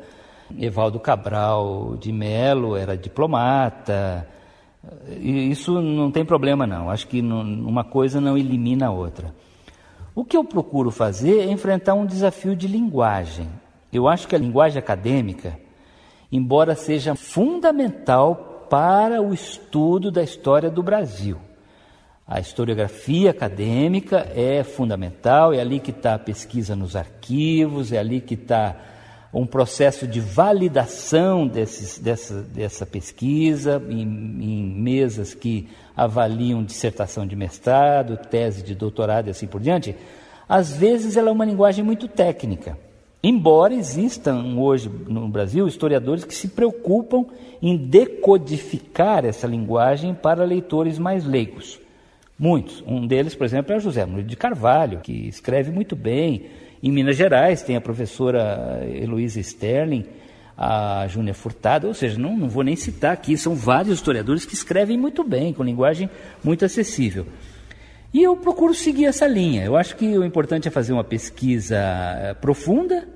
Evaldo 0.58 0.98
Cabral 0.98 1.98
de 2.00 2.10
Melo 2.10 2.74
era 2.74 2.96
diplomata. 2.96 4.26
Isso 5.20 5.78
não 5.82 6.10
tem 6.10 6.24
problema 6.24 6.66
não. 6.66 6.88
Acho 6.88 7.06
que 7.06 7.20
uma 7.20 7.84
coisa 7.84 8.18
não 8.18 8.38
elimina 8.38 8.86
a 8.86 8.90
outra. 8.90 9.34
O 10.14 10.24
que 10.24 10.38
eu 10.38 10.42
procuro 10.42 10.90
fazer 10.90 11.40
é 11.40 11.52
enfrentar 11.52 11.92
um 11.92 12.06
desafio 12.06 12.56
de 12.56 12.66
linguagem. 12.66 13.46
Eu 13.92 14.08
acho 14.08 14.26
que 14.26 14.34
a 14.34 14.38
linguagem 14.38 14.78
acadêmica, 14.78 15.58
embora 16.30 16.74
seja 16.74 17.14
fundamental 17.14 18.66
para 18.70 19.20
o 19.20 19.34
estudo 19.34 20.10
da 20.10 20.22
história 20.22 20.70
do 20.70 20.82
Brasil, 20.82 21.36
a 22.26 22.40
historiografia 22.40 23.30
acadêmica 23.30 24.26
é 24.34 24.62
fundamental, 24.64 25.52
é 25.52 25.60
ali 25.60 25.78
que 25.78 25.90
está 25.90 26.14
a 26.14 26.18
pesquisa 26.18 26.74
nos 26.74 26.96
arquivos, 26.96 27.92
é 27.92 27.98
ali 27.98 28.22
que 28.22 28.34
está 28.34 28.76
um 29.34 29.46
processo 29.46 30.06
de 30.06 30.20
validação 30.20 31.46
desses, 31.46 31.98
dessa, 31.98 32.42
dessa 32.42 32.86
pesquisa, 32.86 33.82
em, 33.88 34.02
em, 34.02 34.64
mesas 34.80 35.34
que 35.34 35.68
avaliam 35.96 36.62
dissertação 36.62 37.26
de 37.26 37.34
mestrado, 37.34 38.16
tese 38.16 38.62
de 38.62 38.74
doutorado 38.74 39.28
e 39.28 39.30
assim 39.30 39.46
por 39.46 39.60
diante. 39.60 39.96
Às 40.48 40.74
vezes 40.74 41.16
ela 41.16 41.30
é 41.30 41.32
uma 41.32 41.44
linguagem 41.44 41.84
muito 41.84 42.06
técnica. 42.06 42.78
Embora 43.24 43.72
existam 43.72 44.56
hoje 44.56 44.88
no 44.88 45.28
Brasil 45.28 45.68
historiadores 45.68 46.24
que 46.24 46.34
se 46.34 46.48
preocupam 46.48 47.26
em 47.62 47.76
decodificar 47.76 49.24
essa 49.24 49.46
linguagem 49.46 50.12
para 50.12 50.44
leitores 50.44 50.98
mais 50.98 51.24
leigos. 51.24 51.80
Muitos. 52.36 52.82
Um 52.84 53.06
deles, 53.06 53.36
por 53.36 53.44
exemplo, 53.44 53.72
é 53.72 53.78
José 53.78 54.04
Murilo 54.04 54.26
de 54.26 54.36
Carvalho, 54.36 54.98
que 54.98 55.28
escreve 55.28 55.70
muito 55.70 55.94
bem. 55.94 56.46
Em 56.82 56.90
Minas 56.90 57.16
Gerais 57.16 57.62
tem 57.62 57.76
a 57.76 57.80
professora 57.80 58.80
Heloísa 58.92 59.38
Sterling, 59.38 60.04
a 60.58 61.06
Júnia 61.06 61.32
Furtado, 61.32 61.86
ou 61.86 61.94
seja, 61.94 62.18
não, 62.18 62.36
não 62.36 62.48
vou 62.48 62.64
nem 62.64 62.74
citar 62.74 63.12
aqui, 63.12 63.36
são 63.36 63.54
vários 63.54 63.94
historiadores 63.94 64.44
que 64.44 64.54
escrevem 64.54 64.98
muito 64.98 65.22
bem, 65.22 65.52
com 65.52 65.62
linguagem 65.62 66.10
muito 66.42 66.64
acessível. 66.64 67.26
E 68.12 68.22
eu 68.22 68.36
procuro 68.36 68.74
seguir 68.74 69.06
essa 69.06 69.26
linha. 69.26 69.64
Eu 69.64 69.76
acho 69.76 69.96
que 69.96 70.18
o 70.18 70.24
importante 70.24 70.68
é 70.68 70.70
fazer 70.70 70.92
uma 70.92 71.04
pesquisa 71.04 71.78
eh, 71.78 72.34
profunda, 72.34 73.08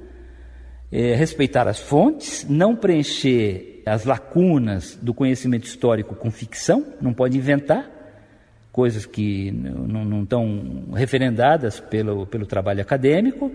é, 0.90 1.14
respeitar 1.14 1.68
as 1.68 1.78
fontes, 1.78 2.46
não 2.48 2.74
preencher 2.74 3.82
as 3.86 4.04
lacunas 4.04 4.98
do 5.00 5.14
conhecimento 5.14 5.64
histórico 5.64 6.14
com 6.14 6.30
ficção, 6.30 6.84
não 7.00 7.12
pode 7.12 7.36
inventar 7.36 7.90
coisas 8.72 9.06
que 9.06 9.50
não 9.52 10.22
estão 10.22 10.84
referendadas 10.94 11.80
pelo, 11.80 12.26
pelo 12.26 12.44
trabalho 12.44 12.82
acadêmico, 12.82 13.50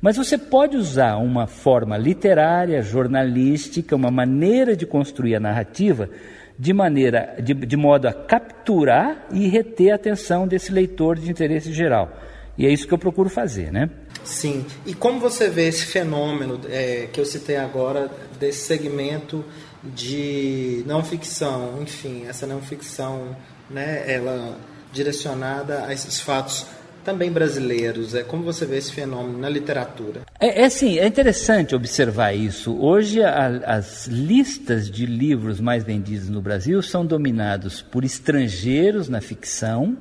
mas 0.00 0.16
você 0.16 0.36
pode 0.36 0.76
usar 0.76 1.16
uma 1.16 1.46
forma 1.46 1.96
literária, 1.96 2.82
jornalística, 2.82 3.94
uma 3.94 4.10
maneira 4.10 4.76
de 4.76 4.84
construir 4.84 5.36
a 5.36 5.40
narrativa 5.40 6.10
de 6.58 6.72
maneira 6.72 7.36
de, 7.42 7.54
de 7.54 7.76
modo 7.76 8.06
a 8.06 8.12
capturar 8.12 9.26
e 9.32 9.48
reter 9.48 9.92
a 9.92 9.94
atenção 9.96 10.46
desse 10.46 10.72
leitor 10.72 11.18
de 11.18 11.30
interesse 11.30 11.72
geral. 11.72 12.12
E 12.56 12.66
é 12.66 12.70
isso 12.70 12.86
que 12.86 12.94
eu 12.94 12.98
procuro 12.98 13.28
fazer, 13.28 13.72
né? 13.72 13.90
Sim. 14.24 14.64
E 14.86 14.94
como 14.94 15.20
você 15.20 15.48
vê 15.48 15.68
esse 15.68 15.84
fenômeno 15.84 16.60
é, 16.68 17.08
que 17.12 17.20
eu 17.20 17.24
citei 17.24 17.56
agora 17.56 18.10
desse 18.40 18.66
segmento 18.66 19.44
de 19.82 20.82
não 20.86 21.04
ficção, 21.04 21.82
enfim, 21.82 22.24
essa 22.26 22.46
não 22.46 22.60
ficção, 22.60 23.36
né, 23.70 24.04
ela 24.06 24.58
direcionada 24.92 25.84
a 25.84 25.92
esses 25.92 26.20
fatos 26.20 26.66
também 27.04 27.30
brasileiros. 27.30 28.14
É 28.14 28.22
como 28.22 28.42
você 28.42 28.64
vê 28.64 28.78
esse 28.78 28.90
fenômeno 28.90 29.38
na 29.38 29.48
literatura? 29.48 30.22
É, 30.40 30.62
é 30.62 30.68
sim, 30.70 30.98
é 30.98 31.06
interessante 31.06 31.74
observar 31.74 32.32
isso. 32.32 32.74
Hoje 32.78 33.22
a, 33.22 33.46
as 33.66 34.06
listas 34.06 34.90
de 34.90 35.04
livros 35.04 35.60
mais 35.60 35.84
vendidos 35.84 36.30
no 36.30 36.40
Brasil 36.40 36.80
são 36.80 37.04
dominados 37.04 37.82
por 37.82 38.04
estrangeiros 38.04 39.08
na 39.08 39.20
ficção 39.20 39.98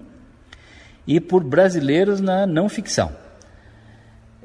e 1.06 1.20
por 1.20 1.44
brasileiros 1.44 2.22
na 2.22 2.48
não 2.48 2.70
ficção. 2.70 3.23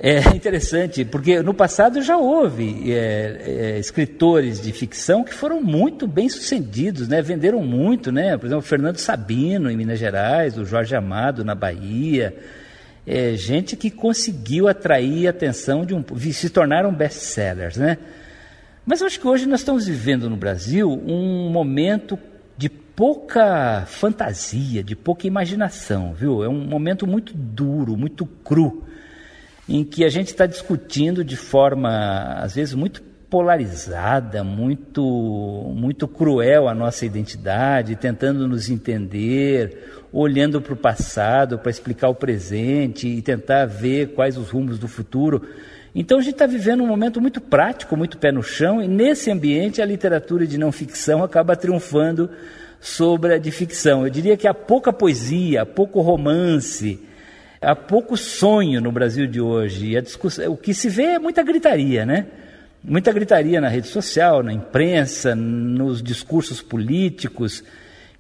É 0.01 0.21
interessante, 0.35 1.05
porque 1.05 1.43
no 1.43 1.53
passado 1.53 2.01
já 2.01 2.17
houve 2.17 2.93
é, 2.93 3.75
é, 3.75 3.79
escritores 3.79 4.61
de 4.61 4.73
ficção 4.73 5.25
que 5.25 5.35
foram 5.35 5.61
muito 5.61 6.07
bem 6.07 6.29
sucedidos, 6.29 7.09
né? 7.09 7.21
venderam 7.21 7.61
muito, 7.63 8.13
né? 8.13 8.37
por 8.37 8.47
exemplo, 8.47 8.63
Fernando 8.63 8.99
Sabino 8.99 9.69
em 9.69 9.77
Minas 9.77 9.99
Gerais, 9.99 10.57
o 10.57 10.65
Jorge 10.65 10.95
Amado 10.95 11.45
na 11.45 11.55
Bahia, 11.55 12.37
é, 13.05 13.35
gente 13.35 13.75
que 13.75 13.91
conseguiu 13.91 14.69
atrair 14.69 15.27
a 15.27 15.31
atenção 15.31 15.85
de 15.85 15.95
um. 15.95 16.05
se 16.31 16.49
tornaram 16.49 16.95
best-sellers. 16.95 17.77
Né? 17.77 17.99
Mas 18.87 19.03
acho 19.03 19.19
que 19.19 19.27
hoje 19.27 19.47
nós 19.47 19.61
estamos 19.61 19.87
vivendo 19.87 20.31
no 20.31 20.37
Brasil 20.37 20.93
um 20.93 21.51
momento 21.51 22.17
de 22.57 22.69
pouca 22.69 23.85
fantasia, 23.87 24.83
de 24.83 24.95
pouca 24.95 25.27
imaginação, 25.27 26.13
viu? 26.13 26.45
É 26.45 26.49
um 26.49 26.67
momento 26.67 27.07
muito 27.07 27.33
duro, 27.35 27.97
muito 27.97 28.27
cru 28.27 28.85
em 29.69 29.85
que 29.85 30.05
a 30.05 30.09
gente 30.09 30.29
está 30.29 30.47
discutindo 30.47 31.23
de 31.23 31.37
forma, 31.37 32.35
às 32.41 32.55
vezes, 32.55 32.75
muito 32.75 33.03
polarizada, 33.29 34.43
muito, 34.43 35.03
muito 35.77 36.09
cruel 36.09 36.67
a 36.67 36.75
nossa 36.75 37.05
identidade, 37.05 37.95
tentando 37.97 38.49
nos 38.49 38.71
entender, 38.71 40.03
olhando 40.11 40.61
para 40.63 40.73
o 40.73 40.77
passado 40.77 41.59
para 41.59 41.71
explicar 41.71 42.09
o 42.09 42.15
presente 42.15 43.07
e 43.07 43.21
tentar 43.21 43.67
ver 43.67 44.15
quais 44.15 44.39
os 44.39 44.49
rumos 44.49 44.79
do 44.79 44.89
futuro. 44.89 45.43
Então 45.95 46.19
a 46.19 46.23
gente 46.23 46.35
está 46.35 46.47
vivendo 46.47 46.83
um 46.83 46.87
momento 46.87 47.21
muito 47.21 47.41
prático, 47.41 47.97
muito 47.97 48.17
pé 48.19 48.33
no 48.33 48.43
chão, 48.43 48.83
e 48.83 48.89
nesse 48.89 49.31
ambiente 49.31 49.83
a 49.83 49.87
literatura 49.87 50.47
de 50.47 50.57
não 50.57 50.73
ficção 50.73 51.23
acaba 51.23 51.57
triunfando 51.57 52.31
sobre 52.81 53.35
a 53.35 53.39
de 53.39 53.51
ficção. 53.51 54.05
Eu 54.05 54.11
diria 54.11 54.37
que 54.37 54.49
há 54.49 54.55
pouca 54.55 54.93
poesia, 54.93 55.67
pouco 55.67 56.01
romance, 56.01 56.99
Há 57.61 57.75
pouco 57.75 58.17
sonho 58.17 58.81
no 58.81 58.93
Brasil 58.93 59.27
de 59.27 59.41
hoje. 59.41 59.97
E 59.97 60.01
discussão, 60.01 60.53
o 60.53 60.57
que 60.57 60.73
se 60.73 60.89
vê 60.89 61.15
é 61.15 61.19
muita 61.19 61.43
gritaria, 61.43 62.07
né? 62.07 62.27
Muita 62.83 63.13
gritaria 63.13 63.61
na 63.61 63.69
rede 63.69 63.89
social, 63.89 64.43
na 64.43 64.53
imprensa, 64.53 65.35
nos 65.35 66.01
discursos 66.01 66.63
políticos. 66.63 67.65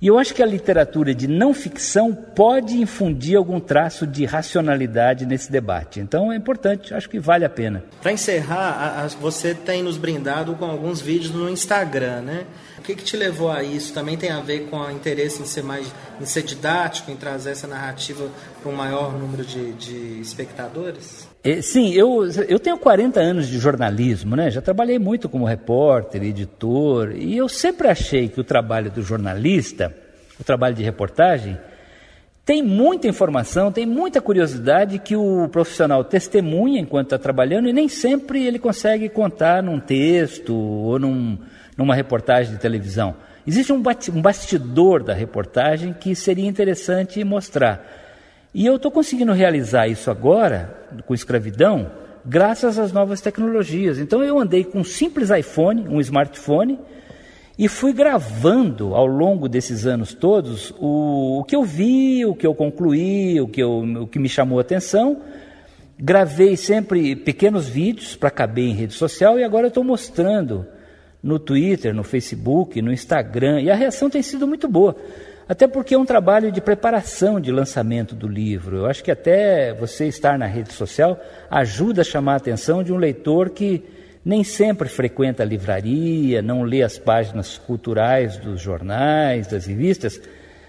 E 0.00 0.06
eu 0.06 0.16
acho 0.16 0.32
que 0.32 0.42
a 0.42 0.46
literatura 0.46 1.12
de 1.12 1.26
não 1.26 1.52
ficção 1.52 2.14
pode 2.14 2.80
infundir 2.80 3.36
algum 3.36 3.58
traço 3.58 4.06
de 4.06 4.24
racionalidade 4.24 5.26
nesse 5.26 5.50
debate. 5.50 5.98
Então 5.98 6.32
é 6.32 6.36
importante, 6.36 6.94
acho 6.94 7.10
que 7.10 7.18
vale 7.18 7.44
a 7.44 7.50
pena. 7.50 7.82
Para 8.00 8.12
encerrar, 8.12 9.08
você 9.20 9.54
tem 9.54 9.82
nos 9.82 9.96
brindado 9.96 10.54
com 10.54 10.66
alguns 10.66 11.00
vídeos 11.00 11.32
no 11.32 11.48
Instagram, 11.50 12.20
né? 12.20 12.46
O 12.78 12.82
que, 12.82 12.94
que 12.94 13.02
te 13.02 13.16
levou 13.16 13.50
a 13.50 13.64
isso? 13.64 13.92
Também 13.92 14.16
tem 14.16 14.30
a 14.30 14.40
ver 14.40 14.70
com 14.70 14.78
o 14.78 14.90
interesse 14.90 15.42
em 15.42 15.46
ser 15.46 15.64
mais 15.64 15.92
em 16.20 16.24
ser 16.24 16.42
didático, 16.42 17.10
em 17.10 17.16
trazer 17.16 17.50
essa 17.50 17.66
narrativa 17.66 18.28
para 18.62 18.70
um 18.70 18.74
maior 18.74 19.12
número 19.12 19.44
de, 19.44 19.72
de 19.72 20.20
espectadores? 20.20 21.27
É, 21.42 21.62
sim, 21.62 21.92
eu, 21.94 22.26
eu 22.48 22.58
tenho 22.58 22.76
40 22.78 23.20
anos 23.20 23.48
de 23.48 23.58
jornalismo, 23.58 24.34
né? 24.34 24.50
Já 24.50 24.60
trabalhei 24.60 24.98
muito 24.98 25.28
como 25.28 25.44
repórter, 25.44 26.22
editor, 26.22 27.12
e 27.16 27.36
eu 27.36 27.48
sempre 27.48 27.88
achei 27.88 28.28
que 28.28 28.40
o 28.40 28.44
trabalho 28.44 28.90
do 28.90 29.02
jornalista, 29.02 29.94
o 30.38 30.44
trabalho 30.44 30.74
de 30.74 30.82
reportagem, 30.82 31.56
tem 32.44 32.62
muita 32.62 33.06
informação, 33.06 33.70
tem 33.70 33.84
muita 33.84 34.22
curiosidade 34.22 34.98
que 34.98 35.14
o 35.14 35.48
profissional 35.48 36.02
testemunha 36.02 36.80
enquanto 36.80 37.08
está 37.08 37.18
trabalhando 37.18 37.68
e 37.68 37.74
nem 37.74 37.88
sempre 37.88 38.44
ele 38.46 38.58
consegue 38.58 39.08
contar 39.08 39.62
num 39.62 39.78
texto 39.78 40.54
ou 40.54 40.98
num, 40.98 41.38
numa 41.76 41.94
reportagem 41.94 42.54
de 42.54 42.58
televisão. 42.58 43.14
Existe 43.46 43.72
um 43.72 43.82
bastidor 44.20 45.02
da 45.02 45.12
reportagem 45.12 45.92
que 45.92 46.14
seria 46.14 46.46
interessante 46.46 47.22
mostrar. 47.22 48.07
E 48.54 48.66
eu 48.66 48.76
estou 48.76 48.90
conseguindo 48.90 49.32
realizar 49.32 49.88
isso 49.88 50.10
agora, 50.10 50.88
com 51.06 51.14
escravidão, 51.14 51.90
graças 52.24 52.78
às 52.78 52.92
novas 52.92 53.20
tecnologias. 53.20 53.98
Então 53.98 54.22
eu 54.22 54.38
andei 54.38 54.64
com 54.64 54.80
um 54.80 54.84
simples 54.84 55.30
iPhone, 55.30 55.86
um 55.88 56.00
smartphone, 56.00 56.78
e 57.58 57.68
fui 57.68 57.92
gravando 57.92 58.94
ao 58.94 59.06
longo 59.06 59.48
desses 59.48 59.86
anos 59.86 60.14
todos 60.14 60.72
o, 60.78 61.40
o 61.40 61.44
que 61.44 61.56
eu 61.56 61.62
vi, 61.62 62.24
o 62.24 62.34
que 62.34 62.46
eu 62.46 62.54
concluí, 62.54 63.40
o 63.40 63.48
que, 63.48 63.62
eu, 63.62 63.80
o 63.80 64.06
que 64.06 64.18
me 64.18 64.28
chamou 64.28 64.58
a 64.58 64.62
atenção, 64.62 65.20
Gravei 66.00 66.56
sempre 66.56 67.16
pequenos 67.16 67.68
vídeos 67.68 68.14
para 68.14 68.30
caber 68.30 68.68
em 68.68 68.72
rede 68.72 68.94
social 68.94 69.36
e 69.36 69.42
agora 69.42 69.66
estou 69.66 69.82
mostrando 69.82 70.64
no 71.20 71.40
Twitter, 71.40 71.92
no 71.92 72.04
Facebook, 72.04 72.80
no 72.80 72.92
Instagram, 72.92 73.62
e 73.62 73.68
a 73.68 73.74
reação 73.74 74.08
tem 74.08 74.22
sido 74.22 74.46
muito 74.46 74.68
boa. 74.68 74.94
Até 75.48 75.66
porque 75.66 75.94
é 75.94 75.98
um 75.98 76.04
trabalho 76.04 76.52
de 76.52 76.60
preparação 76.60 77.40
de 77.40 77.50
lançamento 77.50 78.14
do 78.14 78.28
livro. 78.28 78.76
Eu 78.76 78.86
acho 78.86 79.02
que 79.02 79.10
até 79.10 79.72
você 79.72 80.06
estar 80.06 80.38
na 80.38 80.46
rede 80.46 80.74
social 80.74 81.18
ajuda 81.50 82.02
a 82.02 82.04
chamar 82.04 82.34
a 82.34 82.36
atenção 82.36 82.82
de 82.82 82.92
um 82.92 82.98
leitor 82.98 83.48
que 83.48 83.82
nem 84.22 84.44
sempre 84.44 84.90
frequenta 84.90 85.42
a 85.42 85.46
livraria, 85.46 86.42
não 86.42 86.62
lê 86.62 86.82
as 86.82 86.98
páginas 86.98 87.56
culturais 87.56 88.36
dos 88.36 88.60
jornais, 88.60 89.46
das 89.46 89.64
revistas, 89.64 90.20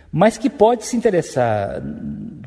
mas 0.09 0.37
que 0.37 0.49
pode 0.49 0.85
se 0.85 0.95
interessar 0.95 1.81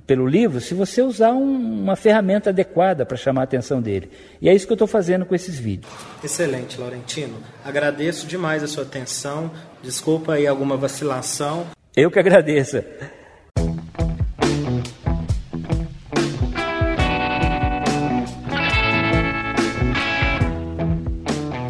pelo 0.06 0.26
livro 0.26 0.58
se 0.58 0.72
você 0.72 1.02
usar 1.02 1.32
um, 1.32 1.82
uma 1.82 1.96
ferramenta 1.96 2.48
adequada 2.48 3.04
para 3.04 3.16
chamar 3.18 3.42
a 3.42 3.44
atenção 3.44 3.82
dele. 3.82 4.10
E 4.40 4.48
é 4.48 4.54
isso 4.54 4.66
que 4.66 4.72
eu 4.72 4.76
estou 4.76 4.88
fazendo 4.88 5.26
com 5.26 5.34
esses 5.34 5.58
vídeos. 5.58 5.92
Excelente, 6.24 6.80
Laurentino. 6.80 7.36
Agradeço 7.62 8.26
demais 8.26 8.62
a 8.62 8.66
sua 8.66 8.84
atenção. 8.84 9.50
Desculpa 9.82 10.32
aí 10.32 10.46
alguma 10.46 10.78
vacilação. 10.78 11.66
Eu 11.94 12.10
que 12.10 12.18
agradeço. 12.18 12.82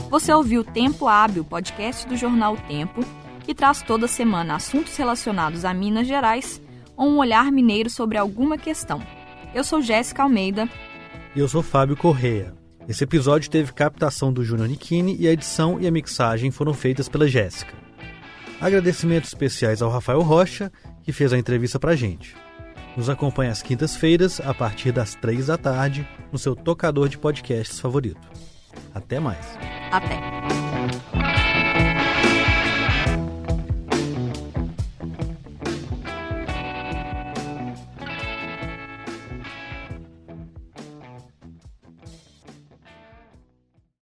Você 0.08 0.32
ouviu 0.32 0.62
Tempo 0.62 1.08
Hábil, 1.08 1.44
podcast 1.44 2.06
do 2.06 2.16
jornal 2.16 2.56
Tempo, 2.68 3.00
que 3.44 3.52
traz 3.52 3.82
toda 3.82 4.06
semana 4.06 4.54
assuntos 4.54 4.96
relacionados 4.96 5.64
a 5.64 5.74
Minas 5.74 6.06
Gerais 6.06 6.62
ou 6.96 7.08
um 7.08 7.18
olhar 7.18 7.50
mineiro 7.50 7.90
sobre 7.90 8.16
alguma 8.16 8.56
questão. 8.56 9.02
Eu 9.52 9.64
sou 9.64 9.82
Jéssica 9.82 10.22
Almeida. 10.22 10.68
E 11.34 11.40
eu 11.40 11.48
sou 11.48 11.64
Fábio 11.64 11.96
Correia. 11.96 12.54
Esse 12.88 13.02
episódio 13.02 13.50
teve 13.50 13.72
captação 13.72 14.32
do 14.32 14.44
Júnior 14.44 14.68
Nikini 14.68 15.16
e 15.18 15.26
a 15.26 15.32
edição 15.32 15.80
e 15.80 15.86
a 15.88 15.90
mixagem 15.90 16.52
foram 16.52 16.72
feitas 16.72 17.08
pela 17.08 17.26
Jéssica. 17.26 17.81
Agradecimentos 18.62 19.30
especiais 19.30 19.82
ao 19.82 19.90
Rafael 19.90 20.20
Rocha, 20.20 20.70
que 21.02 21.12
fez 21.12 21.32
a 21.32 21.38
entrevista 21.38 21.80
pra 21.80 21.96
gente. 21.96 22.36
Nos 22.96 23.10
acompanhe 23.10 23.50
às 23.50 23.60
quintas-feiras, 23.60 24.40
a 24.40 24.54
partir 24.54 24.92
das 24.92 25.16
três 25.16 25.48
da 25.48 25.58
tarde, 25.58 26.08
no 26.30 26.38
seu 26.38 26.54
tocador 26.54 27.08
de 27.08 27.18
podcasts 27.18 27.80
favorito. 27.80 28.20
Até 28.94 29.18
mais. 29.18 29.58
Até. 29.90 30.61